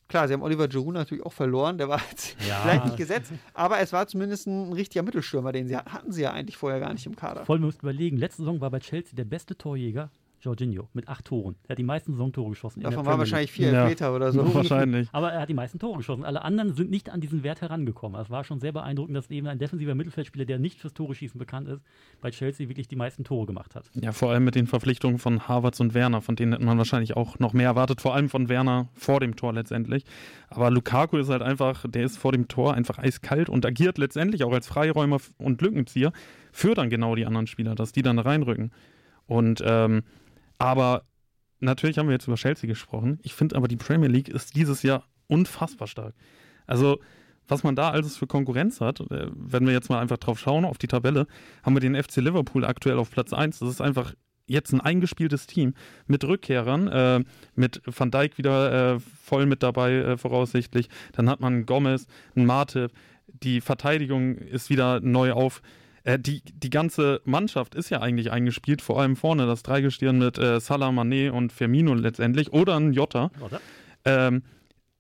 [0.07, 2.59] klar, sie haben Oliver Giroud natürlich auch verloren, der war jetzt ja.
[2.61, 6.31] vielleicht nicht gesetzt, aber es war zumindest ein richtiger Mittelstürmer, den sie hatten sie ja
[6.31, 7.45] eigentlich vorher gar nicht im Kader.
[7.45, 10.11] Voll müsst überlegen, letzte Saison war bei Chelsea der beste Torjäger
[10.41, 11.55] Jorginho mit acht Toren.
[11.63, 12.81] Er hat die meisten Saisontore geschossen.
[12.81, 13.85] Davon waren wahrscheinlich vier ja.
[13.85, 14.53] Meter oder so.
[14.53, 15.09] wahrscheinlich.
[15.11, 16.23] Aber er hat die meisten Tore geschossen.
[16.23, 18.19] Alle anderen sind nicht an diesen Wert herangekommen.
[18.19, 21.37] Es war schon sehr beeindruckend, dass eben ein defensiver Mittelfeldspieler, der nicht fürs Tore schießen
[21.37, 21.81] bekannt ist,
[22.21, 23.89] bei Chelsea wirklich die meisten Tore gemacht hat.
[23.93, 27.15] Ja, vor allem mit den Verpflichtungen von Havertz und Werner, von denen hätte man wahrscheinlich
[27.15, 28.01] auch noch mehr erwartet.
[28.01, 30.03] Vor allem von Werner vor dem Tor letztendlich.
[30.49, 34.43] Aber Lukaku ist halt einfach, der ist vor dem Tor einfach eiskalt und agiert letztendlich
[34.43, 36.11] auch als Freiräumer und Lückenzieher
[36.51, 38.71] für dann genau die anderen Spieler, dass die dann reinrücken.
[39.27, 40.03] Und ähm,
[40.59, 41.03] aber
[41.59, 43.19] natürlich haben wir jetzt über Chelsea gesprochen.
[43.23, 46.13] Ich finde aber, die Premier League ist dieses Jahr unfassbar stark.
[46.67, 46.99] Also,
[47.47, 50.65] was man da alles für Konkurrenz hat, äh, wenn wir jetzt mal einfach drauf schauen,
[50.65, 51.25] auf die Tabelle,
[51.63, 53.59] haben wir den FC Liverpool aktuell auf Platz 1.
[53.59, 54.13] Das ist einfach
[54.45, 55.73] jetzt ein eingespieltes Team
[56.07, 57.23] mit Rückkehrern, äh,
[57.55, 60.89] mit Van Dijk wieder äh, voll mit dabei, äh, voraussichtlich.
[61.13, 62.89] Dann hat man Gomez, einen Mate.
[63.27, 65.61] Die Verteidigung ist wieder neu auf
[66.03, 70.37] äh, die, die ganze Mannschaft ist ja eigentlich eingespielt, vor allem vorne das Dreigestirn mit
[70.37, 73.31] äh, Salah, Mané und Firmino letztendlich oder ein Jota.
[74.05, 74.43] Ähm,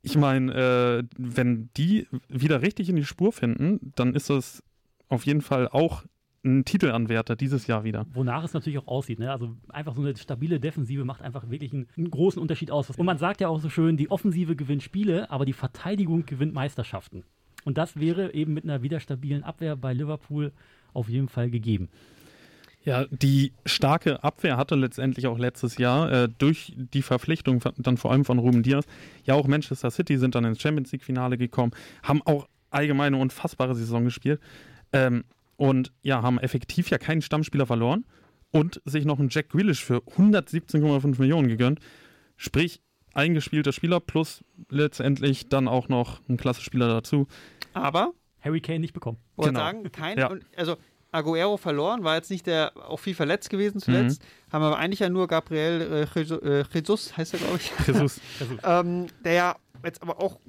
[0.01, 4.63] ich meine, äh, wenn die wieder richtig in die Spur finden, dann ist das
[5.09, 6.03] auf jeden Fall auch
[6.43, 8.05] ein Titelanwärter dieses Jahr wieder.
[8.13, 9.19] Wonach es natürlich auch aussieht.
[9.19, 9.31] Ne?
[9.31, 12.89] Also einfach so eine stabile Defensive macht einfach wirklich einen, einen, großen Unterschied aus.
[12.91, 16.53] Und man sagt ja auch so schön, die Offensive gewinnt Spiele, aber die Verteidigung gewinnt
[16.53, 17.23] Meisterschaften.
[17.65, 20.53] Und das wäre eben mit einer wieder stabilen Abwehr bei Liverpool
[20.93, 21.89] auf jeden Fall gegeben.
[22.83, 27.97] Ja, die starke Abwehr hatte letztendlich auch letztes Jahr äh, durch die Verpflichtung von, dann
[27.97, 28.85] vor allem von Ruben Diaz.
[29.25, 31.73] Ja, auch Manchester City sind dann ins Champions League-Finale gekommen,
[32.03, 34.39] haben auch allgemeine unfassbare Saison gespielt
[34.93, 35.25] ähm,
[35.57, 38.05] und ja, haben effektiv ja keinen Stammspieler verloren
[38.51, 41.79] und sich noch einen Jack Grealish für 117,5 Millionen gegönnt.
[42.37, 42.81] Sprich,
[43.13, 47.27] eingespielter Spieler plus letztendlich dann auch noch ein klasse Spieler dazu.
[47.73, 49.17] Aber Harry Kane nicht bekommen.
[49.35, 49.59] Wollte genau.
[49.59, 50.31] sagen, kein, ja.
[50.55, 50.77] also
[51.11, 54.53] Aguero verloren, war jetzt nicht der, auch viel verletzt gewesen zuletzt, mhm.
[54.53, 58.21] haben aber eigentlich ja nur Gabriel äh, äh Jesus, heißt er glaube ich, Jesus.
[58.63, 60.39] ähm, der ja jetzt aber auch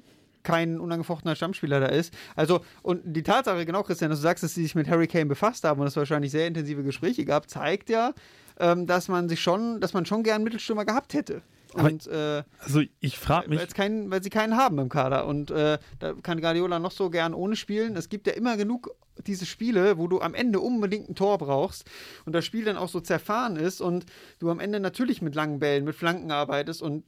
[0.43, 2.13] kein unangefochtener Stammspieler da ist.
[2.35, 5.27] Also, und die Tatsache, genau, Christian, dass du sagst, dass sie sich mit Harry Kane
[5.27, 8.13] befasst haben und es wahrscheinlich sehr intensive Gespräche gab, zeigt ja,
[8.59, 11.41] ähm, dass man sich schon, dass man schon gern Mittelstürmer gehabt hätte.
[11.73, 13.67] Und, äh, also ich frage mich.
[13.73, 15.25] Keinen, weil sie keinen haben im Kader.
[15.25, 17.95] Und äh, da kann Guardiola noch so gern ohne spielen.
[17.95, 18.89] Es gibt ja immer genug
[19.27, 21.85] diese Spiele, wo du am Ende unbedingt ein Tor brauchst
[22.25, 24.05] und das Spiel dann auch so zerfahren ist und
[24.39, 27.03] du am Ende natürlich mit langen Bällen, mit Flanken arbeitest und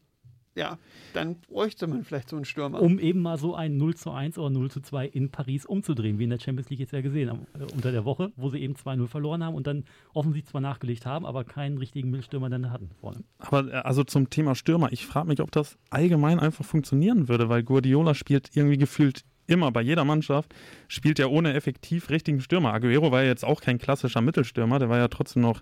[0.56, 0.78] ja,
[1.14, 2.82] dann bräuchte man vielleicht so einen Stürmer.
[2.82, 6.20] Um eben mal so ein 0 zu 1 oder 0 zu 2 in Paris umzudrehen,
[6.20, 8.60] wie in der Champions League jetzt ja gesehen haben, äh, unter der Woche, wo sie
[8.60, 12.72] eben 2-0 verloren haben und dann offensichtlich zwar nachgelegt haben, aber keinen richtigen Mittelstürmer dann
[12.72, 13.24] hatten vorne.
[13.40, 17.50] Aber äh, also zum Thema Stürmer, ich frage mich, ob das allgemein einfach funktionieren würde,
[17.50, 20.54] weil Guardiola spielt irgendwie gefühlt immer bei jeder Mannschaft,
[20.88, 22.74] spielt ja ohne effektiv richtigen Stürmer.
[22.74, 25.62] Aguero war ja jetzt auch kein klassischer Mittelstürmer, der war ja trotzdem noch,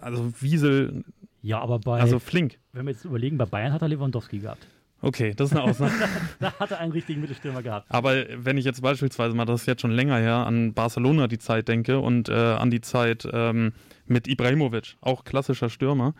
[0.00, 1.04] also Wiesel.
[1.42, 2.00] Ja, aber bei.
[2.00, 2.58] Also flink.
[2.72, 4.66] Wenn wir jetzt überlegen, bei Bayern hat er Lewandowski gehabt.
[5.00, 5.92] Okay, das ist eine Ausnahme.
[6.40, 7.86] da hat er einen richtigen Mittelstürmer gehabt.
[7.88, 11.38] Aber wenn ich jetzt beispielsweise mal, das ist jetzt schon länger her, an Barcelona die
[11.38, 13.72] Zeit denke und äh, an die Zeit ähm,
[14.06, 16.14] mit Ibrahimovic, auch klassischer Stürmer,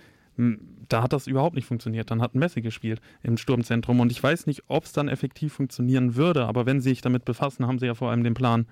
[0.88, 2.10] da hat das überhaupt nicht funktioniert.
[2.10, 6.14] Dann hat Messi gespielt im Sturmzentrum und ich weiß nicht, ob es dann effektiv funktionieren
[6.14, 8.66] würde, aber wenn sie sich damit befassen, haben sie ja vor allem den Plan,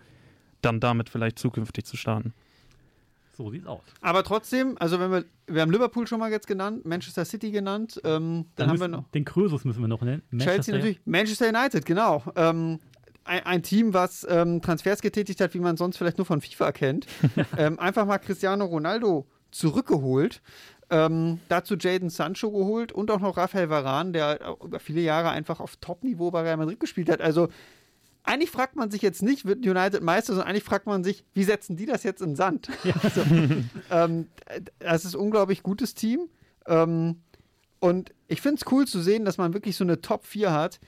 [0.63, 2.33] dann damit vielleicht zukünftig zu starten.
[3.37, 3.83] So sieht's aus.
[4.01, 8.01] Aber trotzdem, also wenn wir, wir haben Liverpool schon mal jetzt genannt, Manchester City genannt,
[8.05, 9.11] ähm, dann, dann haben wir noch.
[9.11, 10.23] Den Krösus müssen wir noch nennen.
[10.31, 11.01] Manchester Chelsea natürlich.
[11.05, 12.23] Manchester United, genau.
[12.35, 12.79] Ähm,
[13.25, 16.73] ein, ein, Team, was ähm, Transfers getätigt hat, wie man sonst vielleicht nur von FIFA
[16.73, 17.07] kennt.
[17.59, 20.43] Ähm, einfach mal Cristiano Ronaldo zurückgeholt.
[20.89, 25.59] Ähm, dazu Jaden Sancho geholt und auch noch Rafael Varan, der über viele Jahre einfach
[25.59, 27.21] auf Top-Niveau bei Real Madrid gespielt hat.
[27.21, 27.49] Also
[28.27, 31.45] eigentlich fragt man sich jetzt nicht, wird United Meister, sondern eigentlich fragt man sich, wie
[31.45, 32.69] setzen die das jetzt in Sand?
[32.85, 32.95] Ja.
[33.03, 33.23] Also,
[33.91, 34.27] ähm,
[34.81, 36.29] das ist ein unglaublich gutes Team.
[36.67, 37.23] Ähm,
[37.79, 40.81] und ich finde es cool zu sehen, dass man wirklich so eine Top 4 hat.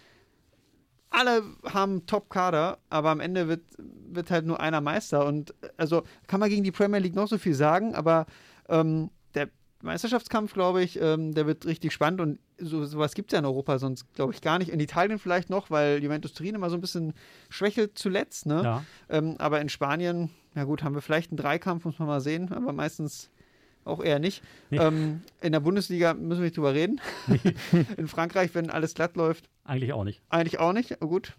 [1.10, 5.24] Alle haben Top-Kader, aber am Ende wird, wird halt nur einer Meister.
[5.24, 8.26] Und also kann man gegen die Premier League noch so viel sagen, aber
[8.68, 9.48] ähm, der
[9.82, 13.44] Meisterschaftskampf, glaube ich, ähm, der wird richtig spannend und so, sowas gibt es ja in
[13.44, 14.70] Europa sonst, glaube ich, gar nicht.
[14.70, 17.14] In Italien vielleicht noch, weil Juventus Turin immer so ein bisschen
[17.48, 18.46] schwächelt zuletzt.
[18.46, 18.62] Ne?
[18.62, 18.84] Ja.
[19.08, 22.52] Ähm, aber in Spanien, ja gut, haben wir vielleicht einen Dreikampf, muss man mal sehen,
[22.52, 23.30] aber meistens
[23.84, 24.42] auch eher nicht.
[24.70, 24.78] Nee.
[24.78, 27.00] Ähm, in der Bundesliga müssen wir nicht drüber reden.
[27.26, 27.40] Nee.
[27.96, 29.48] in Frankreich, wenn alles glatt läuft.
[29.64, 30.22] Eigentlich auch nicht.
[30.28, 30.98] Eigentlich auch nicht.
[31.00, 31.34] Gut,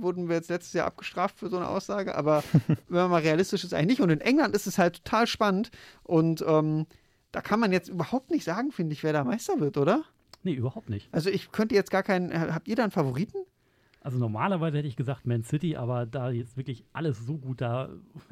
[0.00, 3.64] wurden wir jetzt letztes Jahr abgestraft für so eine Aussage, aber wenn man mal realistisch
[3.64, 4.00] ist, eigentlich nicht.
[4.00, 5.70] Und in England ist es halt total spannend
[6.02, 6.86] und ähm,
[7.32, 10.04] da kann man jetzt überhaupt nicht sagen, finde ich, wer da Meister wird, oder?
[10.42, 11.08] Nee, überhaupt nicht.
[11.12, 12.32] Also ich könnte jetzt gar keinen.
[12.32, 13.38] Habt ihr da einen Favoriten?
[14.04, 17.88] Also normalerweise hätte ich gesagt Man City, aber da jetzt wirklich alles so gut da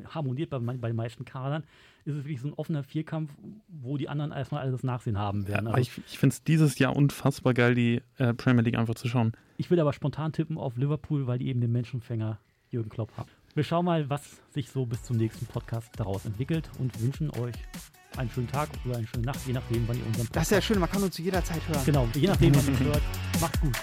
[0.06, 1.62] harmoniert bei, bei den meisten Kadern,
[2.04, 3.30] ist es wirklich so ein offener Vierkampf,
[3.68, 5.68] wo die anderen erstmal alles Nachsehen haben werden.
[5.68, 9.06] Also ich ich finde es dieses Jahr unfassbar geil, die äh, Premier League einfach zu
[9.06, 9.32] schauen.
[9.58, 12.40] Ich will aber spontan tippen auf Liverpool, weil die eben den Menschenfänger
[12.70, 13.28] Jürgen Klopp haben.
[13.54, 17.54] Wir schauen mal, was sich so bis zum nächsten Podcast daraus entwickelt und wünschen euch
[18.16, 20.50] einen schönen Tag oder eine schöne Nacht, je nachdem, wann ihr unseren Podcast Das ist
[20.50, 21.84] ja schön, man kann uns zu jeder Zeit hören.
[21.84, 23.02] Genau, je nachdem, wann ihr hört.
[23.40, 23.76] Macht's gut.